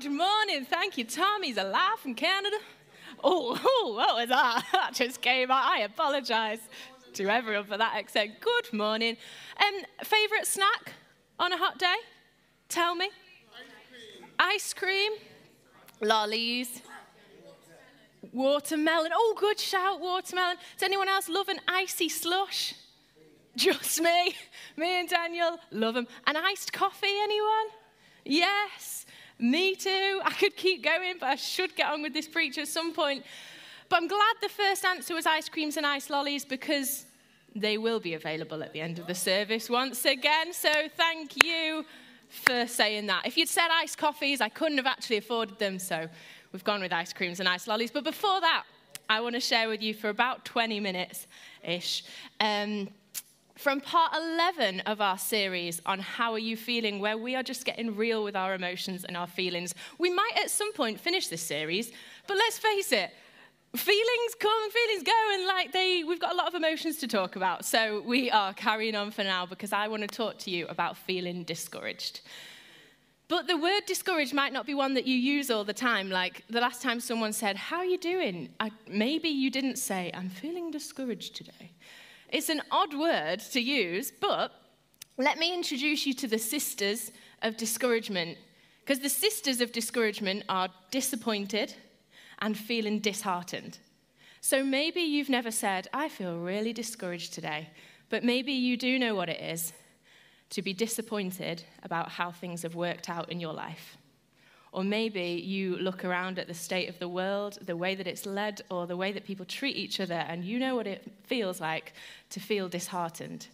Good 0.00 0.10
morning. 0.10 0.64
Thank 0.64 0.98
you, 0.98 1.04
Tom. 1.04 1.44
He's 1.44 1.56
alive 1.56 2.00
from 2.00 2.16
Canada. 2.16 2.56
Oh, 3.22 3.56
oh, 3.64 3.94
what 3.94 4.16
was 4.16 4.28
that? 4.28 4.64
That 4.72 4.92
just 4.92 5.20
came 5.20 5.52
out. 5.52 5.64
I 5.64 5.82
apologise 5.82 6.58
to 7.12 7.28
everyone 7.28 7.62
for 7.62 7.78
that 7.78 7.94
accent. 7.94 8.40
Good 8.40 8.72
morning. 8.72 9.16
Um, 9.56 9.82
favourite 10.02 10.48
snack 10.48 10.94
on 11.38 11.52
a 11.52 11.56
hot 11.56 11.78
day? 11.78 11.94
Tell 12.68 12.96
me. 12.96 13.08
Ice 14.40 14.74
cream. 14.74 15.12
Lollies. 16.00 16.82
Watermelon. 18.32 19.12
Oh, 19.14 19.36
good 19.38 19.60
shout, 19.60 20.00
watermelon. 20.00 20.56
Does 20.76 20.82
anyone 20.82 21.08
else 21.08 21.28
love 21.28 21.48
an 21.48 21.60
icy 21.68 22.08
slush? 22.08 22.74
Just 23.56 24.02
me. 24.02 24.34
Me 24.76 24.98
and 24.98 25.08
Daniel 25.08 25.56
love 25.70 25.94
them. 25.94 26.08
An 26.26 26.36
iced 26.36 26.72
coffee, 26.72 27.16
anyone? 27.22 27.66
Yes. 28.24 29.03
Me 29.38 29.74
too. 29.74 30.20
I 30.24 30.32
could 30.32 30.56
keep 30.56 30.82
going, 30.82 31.14
but 31.20 31.28
I 31.28 31.36
should 31.36 31.74
get 31.76 31.88
on 31.88 32.02
with 32.02 32.12
this 32.12 32.28
preach 32.28 32.58
at 32.58 32.68
some 32.68 32.92
point. 32.92 33.24
But 33.88 33.96
I'm 33.96 34.08
glad 34.08 34.34
the 34.40 34.48
first 34.48 34.84
answer 34.84 35.14
was 35.14 35.26
ice 35.26 35.48
creams 35.48 35.76
and 35.76 35.86
ice 35.86 36.10
lollies 36.10 36.44
because 36.44 37.06
they 37.54 37.78
will 37.78 38.00
be 38.00 38.14
available 38.14 38.62
at 38.62 38.72
the 38.72 38.80
end 38.80 38.98
of 38.98 39.06
the 39.06 39.14
service 39.14 39.70
once 39.70 40.04
again. 40.04 40.52
So 40.52 40.70
thank 40.96 41.44
you 41.44 41.84
for 42.28 42.66
saying 42.66 43.06
that. 43.06 43.26
If 43.26 43.36
you'd 43.36 43.48
said 43.48 43.68
iced 43.70 43.98
coffees, 43.98 44.40
I 44.40 44.48
couldn't 44.48 44.78
have 44.78 44.86
actually 44.86 45.18
afforded 45.18 45.58
them. 45.58 45.78
So 45.78 46.08
we've 46.52 46.64
gone 46.64 46.80
with 46.80 46.92
ice 46.92 47.12
creams 47.12 47.40
and 47.40 47.48
ice 47.48 47.68
lollies. 47.68 47.90
But 47.90 48.04
before 48.04 48.40
that, 48.40 48.64
I 49.08 49.20
want 49.20 49.34
to 49.34 49.40
share 49.40 49.68
with 49.68 49.82
you 49.82 49.94
for 49.94 50.08
about 50.08 50.44
20 50.44 50.80
minutes 50.80 51.26
ish. 51.62 52.04
Um, 52.40 52.88
from 53.56 53.80
part 53.80 54.12
11 54.16 54.80
of 54.80 55.00
our 55.00 55.16
series 55.16 55.80
on 55.86 56.00
How 56.00 56.32
Are 56.32 56.38
You 56.38 56.56
Feeling, 56.56 56.98
where 56.98 57.16
we 57.16 57.36
are 57.36 57.42
just 57.42 57.64
getting 57.64 57.94
real 57.94 58.24
with 58.24 58.34
our 58.34 58.54
emotions 58.54 59.04
and 59.04 59.16
our 59.16 59.28
feelings. 59.28 59.74
We 59.98 60.10
might 60.10 60.32
at 60.36 60.50
some 60.50 60.72
point 60.72 60.98
finish 60.98 61.28
this 61.28 61.42
series, 61.42 61.92
but 62.26 62.36
let's 62.36 62.58
face 62.58 62.90
it, 62.90 63.12
feelings 63.76 64.34
come, 64.40 64.70
feelings 64.70 65.04
go, 65.04 65.30
and 65.34 65.46
like 65.46 65.72
they, 65.72 66.02
we've 66.02 66.20
got 66.20 66.32
a 66.32 66.36
lot 66.36 66.48
of 66.48 66.54
emotions 66.54 66.96
to 66.98 67.06
talk 67.06 67.36
about. 67.36 67.64
So 67.64 68.02
we 68.04 68.28
are 68.30 68.52
carrying 68.54 68.96
on 68.96 69.12
for 69.12 69.22
now 69.22 69.46
because 69.46 69.72
I 69.72 69.86
want 69.86 70.02
to 70.02 70.08
talk 70.08 70.38
to 70.40 70.50
you 70.50 70.66
about 70.66 70.96
feeling 70.96 71.44
discouraged. 71.44 72.22
But 73.28 73.46
the 73.46 73.56
word 73.56 73.82
discouraged 73.86 74.34
might 74.34 74.52
not 74.52 74.66
be 74.66 74.74
one 74.74 74.94
that 74.94 75.06
you 75.06 75.16
use 75.16 75.50
all 75.50 75.64
the 75.64 75.72
time. 75.72 76.10
Like 76.10 76.42
the 76.50 76.60
last 76.60 76.82
time 76.82 77.00
someone 77.00 77.32
said, 77.32 77.56
How 77.56 77.78
are 77.78 77.86
you 77.86 77.98
doing? 77.98 78.50
I, 78.60 78.70
maybe 78.88 79.28
you 79.28 79.48
didn't 79.48 79.76
say, 79.76 80.10
I'm 80.12 80.28
feeling 80.28 80.70
discouraged 80.70 81.36
today. 81.36 81.70
It's 82.34 82.48
an 82.48 82.62
odd 82.72 82.92
word 82.94 83.38
to 83.52 83.60
use, 83.60 84.10
but 84.10 84.50
let 85.16 85.38
me 85.38 85.54
introduce 85.54 86.04
you 86.04 86.12
to 86.14 86.26
the 86.26 86.40
sisters 86.40 87.12
of 87.42 87.56
discouragement. 87.56 88.38
Because 88.80 88.98
the 88.98 89.08
sisters 89.08 89.60
of 89.60 89.70
discouragement 89.70 90.42
are 90.48 90.68
disappointed 90.90 91.74
and 92.40 92.58
feeling 92.58 92.98
disheartened. 92.98 93.78
So 94.40 94.64
maybe 94.64 95.00
you've 95.00 95.28
never 95.28 95.52
said, 95.52 95.86
I 95.94 96.08
feel 96.08 96.36
really 96.36 96.72
discouraged 96.72 97.34
today, 97.34 97.70
but 98.08 98.24
maybe 98.24 98.52
you 98.52 98.76
do 98.76 98.98
know 98.98 99.14
what 99.14 99.28
it 99.28 99.40
is 99.40 99.72
to 100.50 100.60
be 100.60 100.72
disappointed 100.72 101.62
about 101.84 102.08
how 102.08 102.32
things 102.32 102.62
have 102.62 102.74
worked 102.74 103.08
out 103.08 103.30
in 103.30 103.38
your 103.38 103.54
life. 103.54 103.96
Or 104.74 104.82
maybe 104.82 105.40
you 105.40 105.76
look 105.76 106.04
around 106.04 106.36
at 106.36 106.48
the 106.48 106.52
state 106.52 106.88
of 106.88 106.98
the 106.98 107.08
world, 107.08 107.58
the 107.62 107.76
way 107.76 107.94
that 107.94 108.08
it's 108.08 108.26
led, 108.26 108.60
or 108.68 108.88
the 108.88 108.96
way 108.96 109.12
that 109.12 109.24
people 109.24 109.46
treat 109.46 109.76
each 109.76 110.00
other, 110.00 110.14
and 110.14 110.44
you 110.44 110.58
know 110.58 110.74
what 110.74 110.88
it 110.88 111.12
feels 111.22 111.60
like 111.60 111.92
to 112.30 112.40
feel 112.40 112.68
disheartened. 112.68 113.46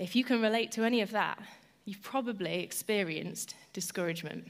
If 0.00 0.16
you 0.16 0.24
can 0.24 0.42
relate 0.42 0.72
to 0.72 0.82
any 0.82 1.02
of 1.02 1.12
that, 1.12 1.38
you've 1.84 2.02
probably 2.02 2.64
experienced 2.64 3.54
discouragement. 3.72 4.48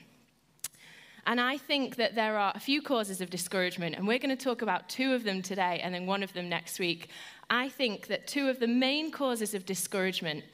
And 1.27 1.39
I 1.39 1.59
think 1.59 1.97
that 1.97 2.15
there 2.15 2.39
are 2.39 2.53
a 2.55 2.61
few 2.61 2.81
causes 2.81 3.21
of 3.21 3.29
discouragement, 3.29 3.95
and 3.97 4.09
we're 4.09 4.19
going 4.19 4.35
to 4.35 4.43
talk 4.43 4.63
about 4.63 4.89
two 4.89 5.13
of 5.13 5.23
them 5.23 5.43
today 5.43 5.83
and 5.85 5.95
then 5.95 6.07
one 6.07 6.23
of 6.23 6.33
them 6.33 6.49
next 6.49 6.79
week. 6.79 7.11
I 7.51 7.69
think 7.69 8.07
that 8.07 8.27
two 8.27 8.49
of 8.49 8.59
the 8.59 8.67
main 8.67 9.11
causes 9.11 9.53
of 9.53 9.67
discouragement 9.67 10.45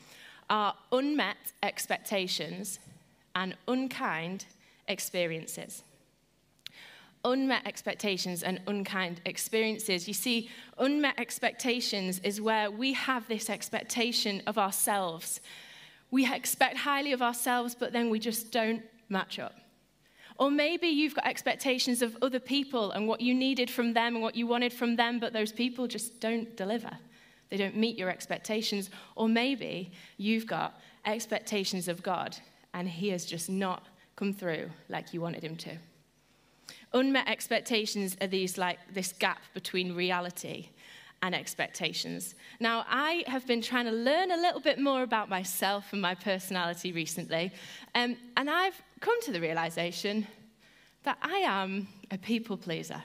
are 0.51 0.75
unmet 0.91 1.37
expectations 1.63 2.81
and 3.37 3.57
unkind 3.69 4.47
experiences. 4.89 5.83
Unmet 7.25 7.67
expectations 7.67 8.43
and 8.43 8.61
unkind 8.67 9.21
experiences. 9.25 10.07
You 10.07 10.15
see, 10.15 10.51
unmet 10.79 11.19
expectations 11.19 12.21
is 12.25 12.41
where 12.41 12.71
we 12.71 12.93
have 12.95 13.27
this 13.29 13.51
expectation 13.51 14.43
of 14.47 14.57
ourselves. 14.57 15.41
We 16.11 16.33
expect 16.33 16.79
highly 16.79 17.13
of 17.13 17.21
ourselves, 17.21 17.75
but 17.75 17.93
then 17.93 18.09
we 18.09 18.19
just 18.19 18.51
don't 18.51 18.83
match 19.09 19.39
up. 19.39 19.55
Or 20.39 20.51
maybe 20.51 20.87
you've 20.87 21.17
got 21.17 21.27
expectations 21.27 22.01
of 22.01 22.17
other 22.23 22.39
people 22.39 22.93
and 22.93 23.09
what 23.09 23.21
you 23.21 23.35
needed 23.35 23.69
from 23.69 23.93
them 23.93 24.15
and 24.15 24.23
what 24.23 24.37
you 24.37 24.47
wanted 24.47 24.73
from 24.73 24.95
them, 24.95 25.19
but 25.19 25.33
those 25.33 25.51
people 25.51 25.89
just 25.89 26.21
don't 26.21 26.57
deliver. 26.57 26.91
They 27.51 27.57
don't 27.57 27.77
meet 27.77 27.99
your 27.99 28.09
expectations. 28.09 28.91
Or 29.17 29.29
maybe 29.29 29.91
you've 30.17 30.47
got 30.47 30.81
expectations 31.05 31.89
of 31.89 32.03
God 32.03 32.37
and 32.73 32.89
He 32.89 33.09
has 33.09 33.25
just 33.25 33.51
not 33.51 33.87
come 34.19 34.33
through 34.33 34.69
like 34.89 35.15
you 35.15 35.21
wanted 35.21 35.45
him 35.45 35.55
to. 35.55 35.77
Unmet 36.93 37.29
expectations 37.29 38.17
are 38.21 38.27
these 38.27 38.59
like 38.59 38.79
this 38.93 39.13
gap 39.13 39.39
between 39.55 39.95
reality 39.95 40.69
and 41.23 41.35
expectations. 41.35 42.35
Now, 42.59 42.85
I 42.89 43.25
have 43.27 43.47
been 43.47 43.63
trying 43.63 43.85
to 43.87 43.93
learn 43.93 44.31
a 44.31 44.37
little 44.37 44.61
bit 44.61 44.79
more 44.81 45.03
about 45.03 45.29
myself 45.29 45.93
and 45.93 46.03
my 46.03 46.15
personality 46.15 46.93
recently, 46.93 47.53
um, 47.95 48.17
and 48.37 48.51
I've 48.51 48.81
come 49.01 49.21
to 49.23 49.33
the 49.33 49.41
realization 49.41 50.27
that 51.05 51.19
I 51.23 51.39
am 51.39 51.89
a 52.11 52.19
people 52.19 52.57
pleaser. 52.57 53.03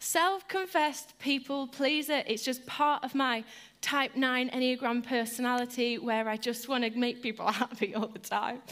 Self 0.00 0.46
confessed 0.48 1.18
people 1.18 1.66
pleaser, 1.66 2.22
it's 2.26 2.44
just 2.44 2.64
part 2.66 3.04
of 3.04 3.14
my 3.14 3.44
type 3.80 4.16
9 4.16 4.50
Enneagram 4.50 5.04
personality 5.04 5.98
where 5.98 6.28
I 6.28 6.36
just 6.36 6.68
want 6.68 6.84
to 6.84 6.90
make 6.98 7.22
people 7.22 7.46
happy 7.62 7.94
all 7.94 8.08
the 8.08 8.18
time. 8.18 8.62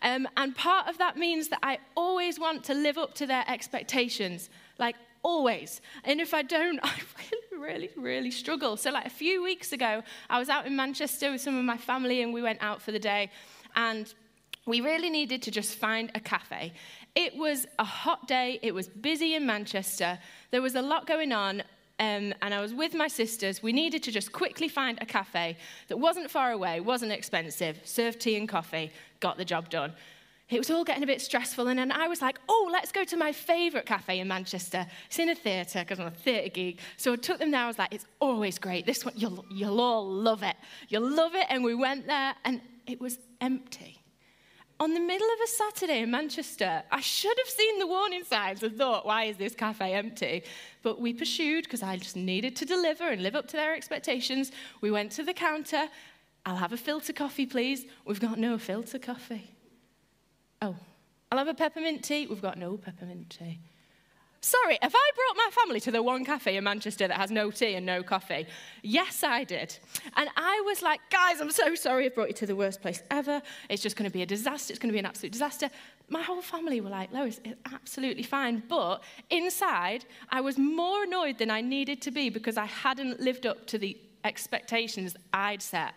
Um, 0.00 0.28
and 0.36 0.56
part 0.56 0.88
of 0.88 0.98
that 0.98 1.16
means 1.16 1.48
that 1.48 1.58
I 1.62 1.78
always 1.96 2.38
want 2.38 2.64
to 2.64 2.74
live 2.74 2.98
up 2.98 3.14
to 3.14 3.26
their 3.26 3.44
expectations, 3.48 4.48
like 4.78 4.96
always. 5.22 5.80
And 6.04 6.20
if 6.20 6.34
I 6.34 6.42
don't, 6.42 6.80
I 6.82 6.92
really, 7.52 7.62
really, 7.62 7.90
really 7.96 8.30
struggle. 8.30 8.76
So, 8.76 8.90
like 8.90 9.06
a 9.06 9.10
few 9.10 9.42
weeks 9.42 9.72
ago, 9.72 10.02
I 10.30 10.38
was 10.38 10.48
out 10.48 10.66
in 10.66 10.76
Manchester 10.76 11.30
with 11.30 11.40
some 11.40 11.56
of 11.56 11.64
my 11.64 11.76
family 11.76 12.22
and 12.22 12.32
we 12.32 12.42
went 12.42 12.62
out 12.62 12.80
for 12.82 12.92
the 12.92 12.98
day. 12.98 13.30
And 13.76 14.12
we 14.66 14.80
really 14.80 15.10
needed 15.10 15.42
to 15.42 15.50
just 15.50 15.76
find 15.76 16.10
a 16.14 16.20
cafe. 16.20 16.72
It 17.14 17.36
was 17.36 17.66
a 17.78 17.84
hot 17.84 18.28
day, 18.28 18.58
it 18.62 18.72
was 18.74 18.88
busy 18.88 19.34
in 19.34 19.44
Manchester, 19.44 20.18
there 20.50 20.62
was 20.62 20.74
a 20.74 20.82
lot 20.82 21.06
going 21.06 21.32
on. 21.32 21.62
Um, 22.02 22.34
and 22.42 22.52
I 22.52 22.60
was 22.60 22.74
with 22.74 22.94
my 22.94 23.06
sisters. 23.06 23.62
We 23.62 23.72
needed 23.72 24.02
to 24.02 24.10
just 24.10 24.32
quickly 24.32 24.66
find 24.66 24.98
a 25.00 25.06
cafe 25.06 25.56
that 25.86 25.96
wasn't 25.96 26.32
far 26.32 26.50
away, 26.50 26.80
wasn't 26.80 27.12
expensive, 27.12 27.80
served 27.84 28.20
tea 28.20 28.36
and 28.36 28.48
coffee, 28.48 28.90
got 29.20 29.36
the 29.36 29.44
job 29.44 29.70
done. 29.70 29.92
It 30.50 30.58
was 30.58 30.68
all 30.68 30.82
getting 30.82 31.04
a 31.04 31.06
bit 31.06 31.20
stressful, 31.20 31.68
and 31.68 31.78
then 31.78 31.92
I 31.92 32.08
was 32.08 32.20
like, 32.20 32.40
oh, 32.48 32.68
let's 32.72 32.90
go 32.90 33.04
to 33.04 33.16
my 33.16 33.30
favourite 33.30 33.86
cafe 33.86 34.18
in 34.18 34.26
Manchester. 34.26 34.84
It's 35.06 35.20
in 35.20 35.28
a 35.28 35.34
theatre, 35.36 35.78
because 35.78 36.00
I'm 36.00 36.08
a 36.08 36.10
theatre 36.10 36.48
geek. 36.48 36.80
So 36.96 37.12
I 37.12 37.16
took 37.16 37.38
them 37.38 37.52
there. 37.52 37.62
I 37.62 37.68
was 37.68 37.78
like, 37.78 37.94
it's 37.94 38.06
always 38.18 38.58
great. 38.58 38.84
This 38.84 39.04
one, 39.04 39.14
you'll, 39.16 39.44
you'll 39.48 39.80
all 39.80 40.04
love 40.04 40.42
it. 40.42 40.56
You'll 40.88 41.08
love 41.08 41.36
it. 41.36 41.46
And 41.50 41.62
we 41.62 41.76
went 41.76 42.08
there, 42.08 42.34
and 42.44 42.60
it 42.84 43.00
was 43.00 43.20
empty. 43.40 44.01
On 44.82 44.94
the 44.94 44.98
middle 44.98 45.28
of 45.28 45.38
a 45.44 45.46
Saturday 45.46 46.00
in 46.00 46.10
Manchester, 46.10 46.82
I 46.90 47.00
should 47.00 47.38
have 47.38 47.48
seen 47.48 47.78
the 47.78 47.86
warning 47.86 48.24
signs 48.24 48.64
and 48.64 48.76
thought, 48.76 49.06
why 49.06 49.26
is 49.26 49.36
this 49.36 49.54
cafe 49.54 49.94
empty? 49.94 50.42
But 50.82 51.00
we 51.00 51.12
pursued 51.14 51.62
because 51.62 51.84
I 51.84 51.98
just 51.98 52.16
needed 52.16 52.56
to 52.56 52.64
deliver 52.64 53.08
and 53.08 53.22
live 53.22 53.36
up 53.36 53.46
to 53.50 53.56
their 53.56 53.76
expectations. 53.76 54.50
We 54.80 54.90
went 54.90 55.12
to 55.12 55.22
the 55.22 55.34
counter 55.34 55.84
I'll 56.44 56.56
have 56.56 56.72
a 56.72 56.76
filter 56.76 57.12
coffee, 57.12 57.46
please. 57.46 57.86
We've 58.04 58.18
got 58.18 58.36
no 58.40 58.58
filter 58.58 58.98
coffee. 58.98 59.54
Oh, 60.60 60.74
I'll 61.30 61.38
have 61.38 61.46
a 61.46 61.54
peppermint 61.54 62.02
tea. 62.02 62.26
We've 62.26 62.42
got 62.42 62.58
no 62.58 62.76
peppermint 62.76 63.30
tea. 63.30 63.60
Sorry, 64.44 64.76
have 64.82 64.92
I 64.92 65.10
brought 65.14 65.36
my 65.36 65.50
family 65.52 65.78
to 65.80 65.92
the 65.92 66.02
one 66.02 66.24
cafe 66.24 66.56
in 66.56 66.64
Manchester 66.64 67.06
that 67.06 67.16
has 67.16 67.30
no 67.30 67.52
tea 67.52 67.74
and 67.74 67.86
no 67.86 68.02
coffee? 68.02 68.48
Yes, 68.82 69.22
I 69.22 69.44
did. 69.44 69.78
And 70.16 70.28
I 70.36 70.60
was 70.66 70.82
like, 70.82 71.00
guys, 71.10 71.40
I'm 71.40 71.52
so 71.52 71.76
sorry 71.76 72.06
I've 72.06 72.14
brought 72.16 72.26
you 72.26 72.34
to 72.34 72.46
the 72.46 72.56
worst 72.56 72.82
place 72.82 73.04
ever. 73.12 73.40
It's 73.68 73.80
just 73.80 73.94
going 73.94 74.10
to 74.10 74.12
be 74.12 74.22
a 74.22 74.26
disaster. 74.26 74.72
It's 74.72 74.80
going 74.80 74.88
to 74.88 74.92
be 74.92 74.98
an 74.98 75.06
absolute 75.06 75.30
disaster. 75.30 75.70
My 76.08 76.22
whole 76.22 76.42
family 76.42 76.80
were 76.80 76.90
like, 76.90 77.12
Lois, 77.12 77.40
it's 77.44 77.60
absolutely 77.72 78.24
fine. 78.24 78.64
But 78.68 79.04
inside, 79.30 80.06
I 80.28 80.40
was 80.40 80.58
more 80.58 81.04
annoyed 81.04 81.38
than 81.38 81.48
I 81.48 81.60
needed 81.60 82.02
to 82.02 82.10
be 82.10 82.28
because 82.28 82.56
I 82.56 82.66
hadn't 82.66 83.20
lived 83.20 83.46
up 83.46 83.68
to 83.68 83.78
the 83.78 83.96
expectations 84.24 85.14
I'd 85.32 85.62
set 85.62 85.94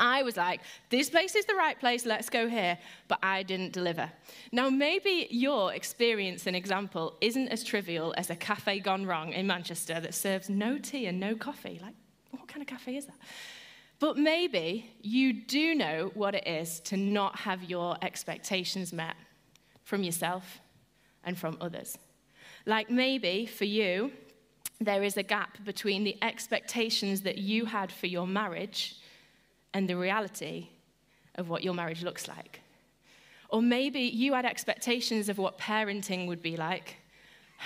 I 0.00 0.22
was 0.22 0.36
like, 0.36 0.62
this 0.88 1.10
place 1.10 1.36
is 1.36 1.44
the 1.44 1.54
right 1.54 1.78
place, 1.78 2.04
let's 2.04 2.28
go 2.28 2.48
here. 2.48 2.78
But 3.06 3.20
I 3.22 3.42
didn't 3.44 3.72
deliver. 3.72 4.10
Now, 4.50 4.70
maybe 4.70 5.28
your 5.30 5.72
experience 5.72 6.46
and 6.46 6.56
example 6.56 7.16
isn't 7.20 7.48
as 7.48 7.62
trivial 7.62 8.14
as 8.16 8.30
a 8.30 8.36
cafe 8.36 8.80
gone 8.80 9.06
wrong 9.06 9.32
in 9.32 9.46
Manchester 9.46 10.00
that 10.00 10.14
serves 10.14 10.48
no 10.48 10.78
tea 10.78 11.06
and 11.06 11.20
no 11.20 11.36
coffee. 11.36 11.78
Like, 11.80 11.94
what 12.30 12.48
kind 12.48 12.62
of 12.62 12.66
cafe 12.66 12.96
is 12.96 13.06
that? 13.06 13.18
But 14.00 14.16
maybe 14.16 14.90
you 15.02 15.34
do 15.34 15.74
know 15.74 16.10
what 16.14 16.34
it 16.34 16.48
is 16.48 16.80
to 16.80 16.96
not 16.96 17.36
have 17.40 17.62
your 17.64 17.96
expectations 18.00 18.92
met, 18.92 19.14
from 19.90 20.02
yourself 20.04 20.60
and 21.24 21.36
from 21.36 21.58
others. 21.60 21.98
Like 22.64 22.90
maybe 22.90 23.44
for 23.44 23.64
you, 23.64 24.12
there 24.80 25.02
is 25.02 25.16
a 25.16 25.22
gap 25.22 25.62
between 25.64 26.04
the 26.04 26.16
expectations 26.22 27.22
that 27.22 27.38
you 27.38 27.64
had 27.64 27.90
for 27.90 28.06
your 28.06 28.26
marriage 28.26 28.96
and 29.72 29.88
the 29.88 29.96
reality 29.96 30.68
of 31.36 31.48
what 31.48 31.62
your 31.62 31.74
marriage 31.74 32.02
looks 32.02 32.28
like. 32.28 32.60
Or 33.48 33.62
maybe 33.62 34.00
you 34.00 34.34
had 34.34 34.44
expectations 34.44 35.28
of 35.28 35.38
what 35.38 35.58
parenting 35.58 36.28
would 36.28 36.42
be 36.42 36.56
like, 36.56 36.96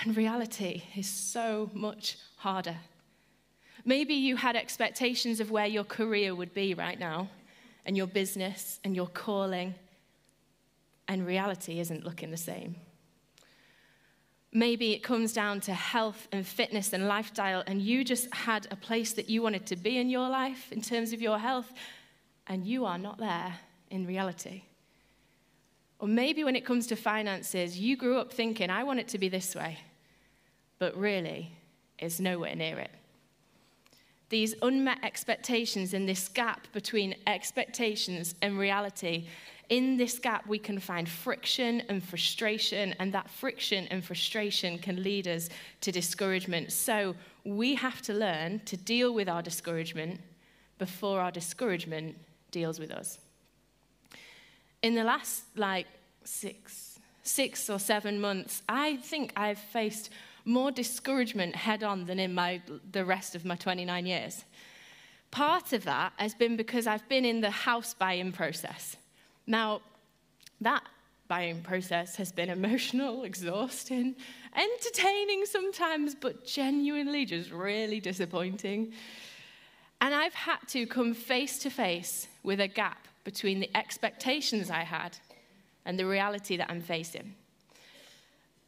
and 0.01 0.17
reality 0.17 0.83
is 0.95 1.07
so 1.07 1.69
much 1.73 2.17
harder. 2.37 2.77
Maybe 3.85 4.15
you 4.15 4.35
had 4.35 4.55
expectations 4.55 5.39
of 5.39 5.51
where 5.51 5.67
your 5.67 5.83
career 5.83 6.33
would 6.33 6.53
be 6.53 6.73
right 6.73 6.99
now, 6.99 7.29
and 7.85 7.95
your 7.95 8.07
business 8.07 8.79
and 8.83 8.95
your 8.95 9.07
calling, 9.07 9.75
and 11.07 11.25
reality 11.25 11.79
isn't 11.79 12.03
looking 12.03 12.31
the 12.31 12.37
same. 12.37 12.75
Maybe 14.55 14.93
it 14.93 14.99
comes 15.03 15.33
down 15.33 15.59
to 15.61 15.73
health 15.73 16.29
and 16.31 16.47
fitness 16.47 16.93
and 16.93 17.09
lifestyle, 17.09 17.61
and 17.67 17.81
you 17.81 18.05
just 18.05 18.33
had 18.33 18.67
a 18.71 18.77
place 18.77 19.11
that 19.11 19.29
you 19.29 19.41
wanted 19.41 19.65
to 19.65 19.75
be 19.75 19.97
in 19.97 20.09
your 20.09 20.29
life 20.29 20.71
in 20.71 20.81
terms 20.81 21.11
of 21.11 21.21
your 21.21 21.37
health, 21.37 21.73
and 22.47 22.65
you 22.65 22.85
are 22.85 22.97
not 22.97 23.17
there 23.17 23.59
in 23.89 24.07
reality. 24.07 24.63
Or 25.99 26.07
maybe 26.07 26.45
when 26.45 26.55
it 26.55 26.63
comes 26.63 26.87
to 26.87 26.95
finances, 26.95 27.77
you 27.77 27.97
grew 27.97 28.17
up 28.17 28.31
thinking, 28.31 28.69
I 28.69 28.85
want 28.85 29.01
it 29.01 29.09
to 29.09 29.17
be 29.17 29.27
this 29.27 29.55
way, 29.55 29.77
but 30.79 30.95
really, 30.95 31.51
it's 31.99 32.21
nowhere 32.21 32.55
near 32.55 32.79
it. 32.79 32.91
These 34.29 34.55
unmet 34.61 35.03
expectations 35.03 35.93
and 35.93 36.07
this 36.07 36.29
gap 36.29 36.67
between 36.71 37.15
expectations 37.27 38.35
and 38.41 38.57
reality, 38.57 39.27
in 39.69 39.97
this 39.97 40.19
gap, 40.19 40.47
we 40.47 40.59
can 40.59 40.79
find 40.79 41.07
friction 41.07 41.81
and 41.89 42.03
frustration, 42.03 42.93
and 42.99 43.13
that 43.13 43.29
friction 43.29 43.87
and 43.87 44.03
frustration 44.03 44.77
can 44.77 45.01
lead 45.01 45.27
us 45.27 45.49
to 45.81 45.91
discouragement. 45.91 46.71
So 46.71 47.15
we 47.43 47.75
have 47.75 48.01
to 48.03 48.13
learn 48.13 48.61
to 48.65 48.77
deal 48.77 49.13
with 49.13 49.29
our 49.29 49.41
discouragement 49.41 50.19
before 50.77 51.19
our 51.19 51.31
discouragement 51.31 52.15
deals 52.51 52.79
with 52.79 52.91
us 52.91 53.19
in 54.85 54.93
the 54.93 55.03
last 55.03 55.45
like 55.55 55.87
six, 56.23 56.99
six 57.23 57.71
or 57.71 57.79
seven 57.79 58.21
months, 58.21 58.61
I 58.69 58.97
think 58.97 59.33
I've 59.35 59.57
faced 59.57 60.11
more 60.45 60.69
discouragement 60.69 61.55
head 61.55 61.83
on 61.83 62.05
than 62.05 62.19
in 62.19 62.35
my, 62.35 62.61
the 62.91 63.03
rest 63.03 63.33
of 63.33 63.45
my 63.45 63.55
29 63.55 64.05
years. 64.05 64.45
Part 65.31 65.73
of 65.73 65.85
that 65.85 66.13
has 66.17 66.35
been 66.35 66.55
because 66.55 66.85
I've 66.85 67.09
been 67.09 67.25
in 67.25 67.41
the 67.41 67.49
house 67.49 67.95
buying 67.95 68.31
process. 68.31 68.95
Now, 69.47 69.81
that 70.61 70.83
buying 71.27 71.61
process 71.61 72.15
has 72.15 72.31
been 72.31 72.49
emotional, 72.59 73.23
exhausting, 73.23 74.15
entertaining 74.55 75.45
sometimes, 75.45 76.15
but 76.15 76.45
genuinely 76.45 77.25
just 77.25 77.51
really 77.51 77.99
disappointing. 77.99 78.93
And 80.01 80.13
I've 80.13 80.33
had 80.33 80.59
to 80.69 80.85
come 80.85 81.13
face 81.13 81.57
to 81.59 81.69
face 81.69 82.27
with 82.43 82.59
a 82.59 82.67
gap 82.67 83.07
between 83.23 83.59
the 83.59 83.75
expectations 83.75 84.69
I 84.69 84.83
had 84.83 85.17
and 85.85 85.97
the 85.97 86.05
reality 86.05 86.57
that 86.57 86.69
I'm 86.69 86.81
facing. 86.81 87.33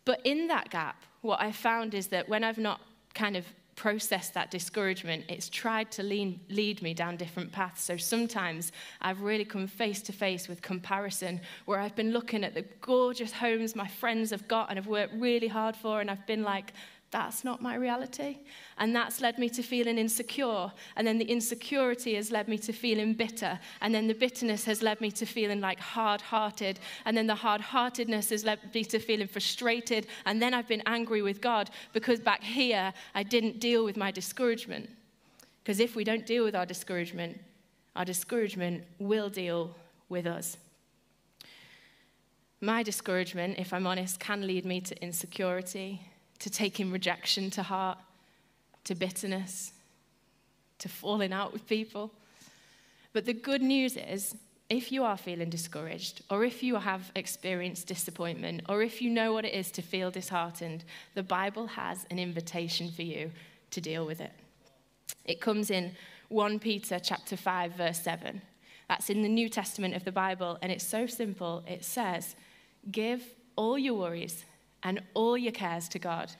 But 0.06 0.22
in 0.24 0.48
that 0.48 0.70
gap, 0.70 1.04
what 1.22 1.42
I 1.42 1.52
found 1.52 1.94
is 1.94 2.08
that 2.08 2.30
when 2.30 2.44
I've 2.44 2.58
not 2.58 2.82
kind 3.14 3.36
of 3.36 3.46
processed 3.78 4.34
that 4.34 4.52
discouragement, 4.52 5.24
it's 5.30 5.48
tried 5.48 5.90
to 5.92 6.04
lean, 6.04 6.42
lead 6.50 6.82
me 6.82 6.94
down 6.94 7.16
different 7.16 7.52
paths. 7.52 7.84
So 7.84 7.96
sometimes 7.96 8.74
I've 9.02 9.22
really 9.22 9.46
come 9.46 9.68
face 9.68 10.02
to 10.02 10.12
face 10.12 10.50
with 10.50 10.62
comparison, 10.62 11.40
where 11.66 11.80
I've 11.80 11.96
been 11.96 12.12
looking 12.12 12.44
at 12.44 12.56
the 12.56 12.66
gorgeous 12.82 13.32
homes 13.32 13.76
my 13.76 13.88
friends 13.88 14.32
have 14.32 14.48
got 14.48 14.70
and 14.70 14.78
have 14.78 14.88
worked 14.88 15.14
really 15.14 15.48
hard 15.48 15.76
for, 15.76 16.02
and 16.02 16.12
I've 16.12 16.26
been 16.26 16.44
like, 16.44 16.74
that's 17.10 17.46
not 17.46 17.62
my 17.62 17.76
reality. 17.76 18.40
And 18.78 18.94
that's 18.94 19.22
led 19.22 19.40
me 19.40 19.50
to 19.52 19.64
feeling 19.64 19.98
insecure. 19.98 20.72
And 20.98 21.08
then 21.08 21.18
the 21.18 21.26
insecurity 21.26 22.16
has 22.16 22.32
led 22.32 22.50
me 22.50 22.58
to 22.60 22.74
feeling 22.74 23.14
bitter. 23.14 23.60
And 23.80 23.96
then 23.96 24.08
the 24.08 24.14
bitterness 24.14 24.66
has 24.66 24.82
led 24.82 25.00
me 25.00 25.12
to 25.12 25.26
feeling 25.26 25.62
like 25.62 25.80
hard 25.80 26.20
hearted. 26.20 26.80
And 27.06 27.16
then 27.16 27.28
the 27.28 27.36
hard 27.36 27.62
heartedness 27.62 28.30
has 28.32 28.44
led 28.44 28.60
me 28.74 28.84
to 28.86 29.00
feeling 29.00 29.28
frustrated. 29.28 30.08
And 30.26 30.42
then 30.42 30.54
I've 30.54 30.68
been 30.68 30.84
angry 30.86 31.22
with 31.22 31.40
God 31.40 31.70
because 31.94 32.20
back 32.20 32.44
here 32.44 32.94
I 33.16 33.24
didn't 33.24 33.62
deal 33.62 33.86
with 33.86 33.96
my 33.96 34.12
discouragement. 34.12 34.90
Because 35.64 35.80
if 35.80 35.96
we 35.96 36.04
don't 36.04 36.26
deal 36.26 36.44
with 36.44 36.56
our 36.56 36.66
discouragement, 36.66 37.40
our 37.96 38.06
discouragement 38.06 38.84
will 39.00 39.30
deal 39.30 39.76
with 40.10 40.28
us. 40.28 40.58
My 42.60 42.84
discouragement, 42.84 43.60
if 43.60 43.72
I'm 43.72 43.88
honest, 43.88 44.20
can 44.20 44.46
lead 44.46 44.66
me 44.66 44.82
to 44.82 45.02
insecurity 45.02 46.02
to 46.40 46.50
taking 46.50 46.92
rejection 46.92 47.50
to 47.52 47.64
heart, 47.64 47.98
to 48.84 48.96
bitterness, 48.96 49.74
to 50.80 50.90
falling 50.90 51.34
out 51.34 51.54
with 51.54 51.68
people. 51.68 52.12
But 53.14 53.26
the 53.26 53.34
good 53.34 53.62
news 53.62 53.98
is, 53.98 54.36
if 54.70 54.92
you 54.92 55.04
are 55.04 55.18
feeling 55.18 55.50
discouraged, 55.50 56.22
or 56.30 56.44
if 56.44 56.62
you 56.62 56.76
have 56.76 57.12
experienced 57.16 57.88
disappointment, 57.88 58.62
or 58.68 58.82
if 58.82 59.02
you 59.02 59.10
know 59.10 59.34
what 59.34 59.46
it 59.46 59.54
is 59.54 59.72
to 59.72 59.82
feel 59.82 60.12
disheartened, 60.12 60.84
the 61.16 61.24
Bible 61.24 61.68
has 61.68 62.06
an 62.12 62.20
invitation 62.20 62.92
for 62.92 63.02
you 63.02 63.32
to 63.72 63.82
deal 63.82 64.06
with 64.06 64.20
it. 64.20 64.32
It 65.26 65.42
comes 65.42 65.72
in 65.72 65.94
1 66.30 66.60
Peter 66.60 67.00
chapter 67.00 67.38
5 67.38 67.74
verse 67.74 68.02
7. 68.02 68.42
That's 68.90 69.10
in 69.10 69.22
the 69.22 69.30
New 69.30 69.50
Testament 69.50 69.96
of 69.96 70.04
the 70.04 70.12
Bible 70.12 70.58
and 70.62 70.72
it's 70.72 70.86
so 70.86 71.08
simple. 71.08 71.64
It 71.68 71.84
says, 71.84 72.36
"Give 72.92 73.24
all 73.56 73.78
your 73.78 73.96
worries 73.96 74.46
and 74.84 75.02
all 75.14 75.38
your 75.38 75.52
cares 75.52 75.90
to 75.90 76.00
God 76.00 76.32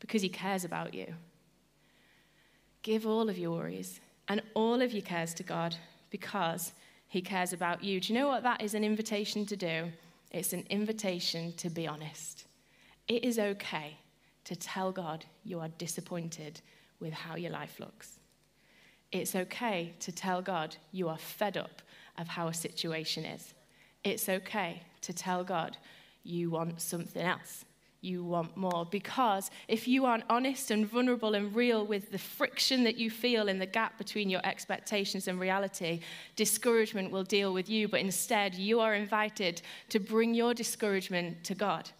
because 0.00 0.22
He 0.22 0.28
cares 0.28 0.64
about 0.64 0.94
you. 0.94 1.14
Give 2.82 3.06
all 3.06 3.28
of 3.28 3.38
your 3.38 3.50
worries 3.50 4.00
and 4.28 4.42
all 4.54 4.80
of 4.80 4.92
your 4.92 5.02
cares 5.02 5.34
to 5.34 5.42
God 5.42 5.76
because 6.10 6.72
He 7.08 7.20
cares 7.20 7.52
about 7.52 7.82
you. 7.82 8.00
Do 8.00 8.12
you 8.12 8.18
know 8.18 8.28
what 8.28 8.42
that 8.42 8.62
is 8.62 8.74
an 8.74 8.84
invitation 8.84 9.46
to 9.46 9.56
do? 9.56 9.92
It's 10.30 10.52
an 10.52 10.64
invitation 10.70 11.52
to 11.54 11.70
be 11.70 11.86
honest. 11.86 12.44
It 13.08 13.24
is 13.24 13.38
okay 13.38 13.96
to 14.44 14.56
tell 14.56 14.92
God 14.92 15.24
you 15.44 15.60
are 15.60 15.68
disappointed 15.68 16.60
with 17.00 17.12
how 17.12 17.36
your 17.36 17.50
life 17.50 17.80
looks. 17.80 18.18
It's 19.10 19.34
okay 19.34 19.94
to 20.00 20.12
tell 20.12 20.42
God 20.42 20.76
you 20.92 21.08
are 21.08 21.18
fed 21.18 21.56
up 21.56 21.82
of 22.18 22.28
how 22.28 22.48
a 22.48 22.54
situation 22.54 23.24
is. 23.24 23.54
It's 24.04 24.28
okay 24.28 24.82
to 25.02 25.12
tell 25.12 25.44
God 25.44 25.76
you 26.24 26.50
want 26.50 26.80
something 26.80 27.22
else. 27.22 27.64
You 28.00 28.22
want 28.22 28.56
more. 28.56 28.86
Because 28.88 29.50
if 29.66 29.88
you 29.88 30.04
aren't 30.04 30.22
honest 30.30 30.70
and 30.70 30.86
vulnerable 30.86 31.34
and 31.34 31.54
real 31.54 31.84
with 31.84 32.12
the 32.12 32.18
friction 32.18 32.84
that 32.84 32.96
you 32.96 33.10
feel 33.10 33.48
in 33.48 33.58
the 33.58 33.66
gap 33.66 33.98
between 33.98 34.30
your 34.30 34.40
expectations 34.44 35.26
and 35.26 35.40
reality, 35.40 36.00
discouragement 36.36 37.10
will 37.10 37.24
deal 37.24 37.52
with 37.52 37.68
you. 37.68 37.88
But 37.88 38.00
instead, 38.00 38.54
you 38.54 38.78
are 38.78 38.94
invited 38.94 39.62
to 39.88 39.98
bring 39.98 40.32
your 40.32 40.54
discouragement 40.54 41.42
to 41.44 41.54
God. 41.56 41.90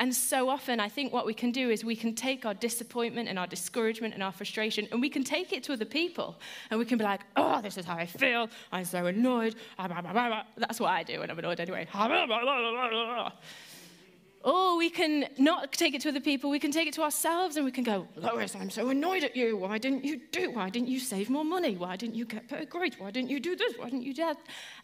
And 0.00 0.14
so 0.14 0.48
often, 0.48 0.80
I 0.80 0.88
think 0.88 1.12
what 1.12 1.26
we 1.26 1.34
can 1.34 1.52
do 1.52 1.68
is 1.68 1.84
we 1.84 1.94
can 1.94 2.14
take 2.14 2.46
our 2.46 2.54
disappointment 2.54 3.28
and 3.28 3.38
our 3.38 3.46
discouragement 3.46 4.14
and 4.14 4.22
our 4.22 4.32
frustration 4.32 4.88
and 4.90 5.00
we 5.00 5.10
can 5.10 5.22
take 5.22 5.52
it 5.52 5.62
to 5.64 5.74
other 5.74 5.84
people. 5.84 6.40
And 6.70 6.80
we 6.80 6.86
can 6.86 6.96
be 6.96 7.04
like, 7.04 7.20
oh, 7.36 7.60
this 7.60 7.76
is 7.76 7.84
how 7.84 7.96
I 7.96 8.06
feel. 8.06 8.48
I'm 8.72 8.86
so 8.86 9.04
annoyed. 9.04 9.56
Ah, 9.78 10.46
That's 10.56 10.80
what 10.80 10.88
I 10.88 11.02
do 11.02 11.20
when 11.20 11.30
I'm 11.30 11.38
annoyed 11.38 11.60
anyway. 11.60 11.86
Or 14.42 14.78
we 14.78 14.88
can 14.88 15.28
not 15.36 15.70
take 15.72 15.94
it 15.94 16.00
to 16.02 16.08
other 16.08 16.20
people, 16.20 16.48
we 16.48 16.58
can 16.58 16.72
take 16.72 16.88
it 16.88 16.94
to 16.94 17.02
ourselves 17.02 17.56
and 17.56 17.64
we 17.64 17.70
can 17.70 17.84
go, 17.84 18.08
Lois, 18.16 18.56
I'm 18.56 18.70
so 18.70 18.88
annoyed 18.88 19.22
at 19.22 19.36
you. 19.36 19.54
Why 19.58 19.76
didn't 19.76 20.02
you 20.02 20.18
do? 20.32 20.50
Why 20.50 20.70
didn't 20.70 20.88
you 20.88 20.98
save 20.98 21.28
more 21.28 21.44
money? 21.44 21.76
Why 21.76 21.96
didn't 21.96 22.14
you 22.14 22.24
get 22.24 22.48
better 22.48 22.64
grades? 22.64 22.96
Why 22.98 23.10
didn't 23.10 23.28
you 23.28 23.38
do 23.38 23.54
this? 23.54 23.74
Why 23.76 23.90
didn't 23.90 24.02
you 24.02 24.14
do 24.14 24.24
that? 24.24 24.38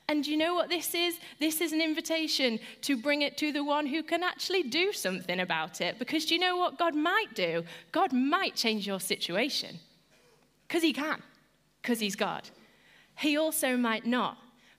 And 0.09 0.27
you 0.27 0.37
know 0.37 0.55
what 0.55 0.69
this 0.69 0.95
is? 0.95 1.19
This 1.41 1.63
is 1.63 1.73
an 1.73 1.81
invitation 1.81 2.59
to 2.83 2.99
bring 2.99 3.23
it 3.23 3.39
to 3.39 3.51
the 3.51 3.65
one 3.65 3.87
who 3.87 4.03
can 4.03 4.23
actually 4.23 4.63
do 4.63 4.93
something 4.93 5.41
about 5.41 5.81
it. 5.81 5.99
Because 5.99 6.31
you 6.31 6.39
know 6.39 6.59
what 6.59 6.79
God 6.79 6.95
might 6.95 7.35
do? 7.35 7.65
God 7.93 8.13
might 8.13 8.57
change 8.57 8.87
your 8.87 9.01
situation. 9.01 9.79
Because 10.69 10.83
He 10.83 10.93
can, 10.93 11.23
because 11.81 11.99
He's 11.99 12.17
God. 12.17 12.51
He 13.17 13.39
also 13.39 13.75
might 13.79 14.05
not. 14.05 14.37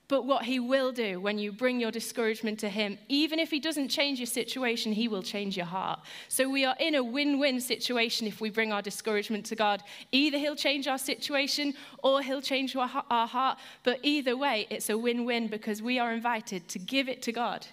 But 0.08 0.24
what 0.24 0.46
he 0.46 0.58
will 0.58 0.90
do 0.90 1.20
when 1.20 1.38
you 1.38 1.52
bring 1.52 1.78
your 1.78 1.90
discouragement 1.90 2.58
to 2.60 2.70
him, 2.70 2.98
even 3.08 3.38
if 3.38 3.50
he 3.50 3.60
doesn't 3.60 3.88
change 3.88 4.18
your 4.18 4.26
situation, 4.26 4.92
he 4.92 5.06
will 5.06 5.22
change 5.22 5.54
your 5.54 5.66
heart. 5.66 6.00
So 6.28 6.48
we 6.48 6.64
are 6.64 6.76
in 6.80 6.94
a 6.94 7.04
win 7.04 7.38
win 7.38 7.60
situation 7.60 8.26
if 8.26 8.40
we 8.40 8.48
bring 8.48 8.72
our 8.72 8.80
discouragement 8.80 9.44
to 9.46 9.54
God. 9.54 9.82
Either 10.10 10.38
he'll 10.38 10.56
change 10.56 10.88
our 10.88 10.96
situation 10.96 11.74
or 12.02 12.22
he'll 12.22 12.40
change 12.40 12.74
our 12.74 12.88
heart. 12.88 13.58
But 13.84 14.00
either 14.02 14.34
way, 14.34 14.66
it's 14.70 14.88
a 14.88 14.96
win 14.96 15.26
win 15.26 15.46
because 15.46 15.82
we 15.82 15.98
are 15.98 16.12
invited 16.12 16.68
to 16.68 16.78
give 16.78 17.10
it 17.10 17.20
to 17.22 17.32
God 17.32 17.66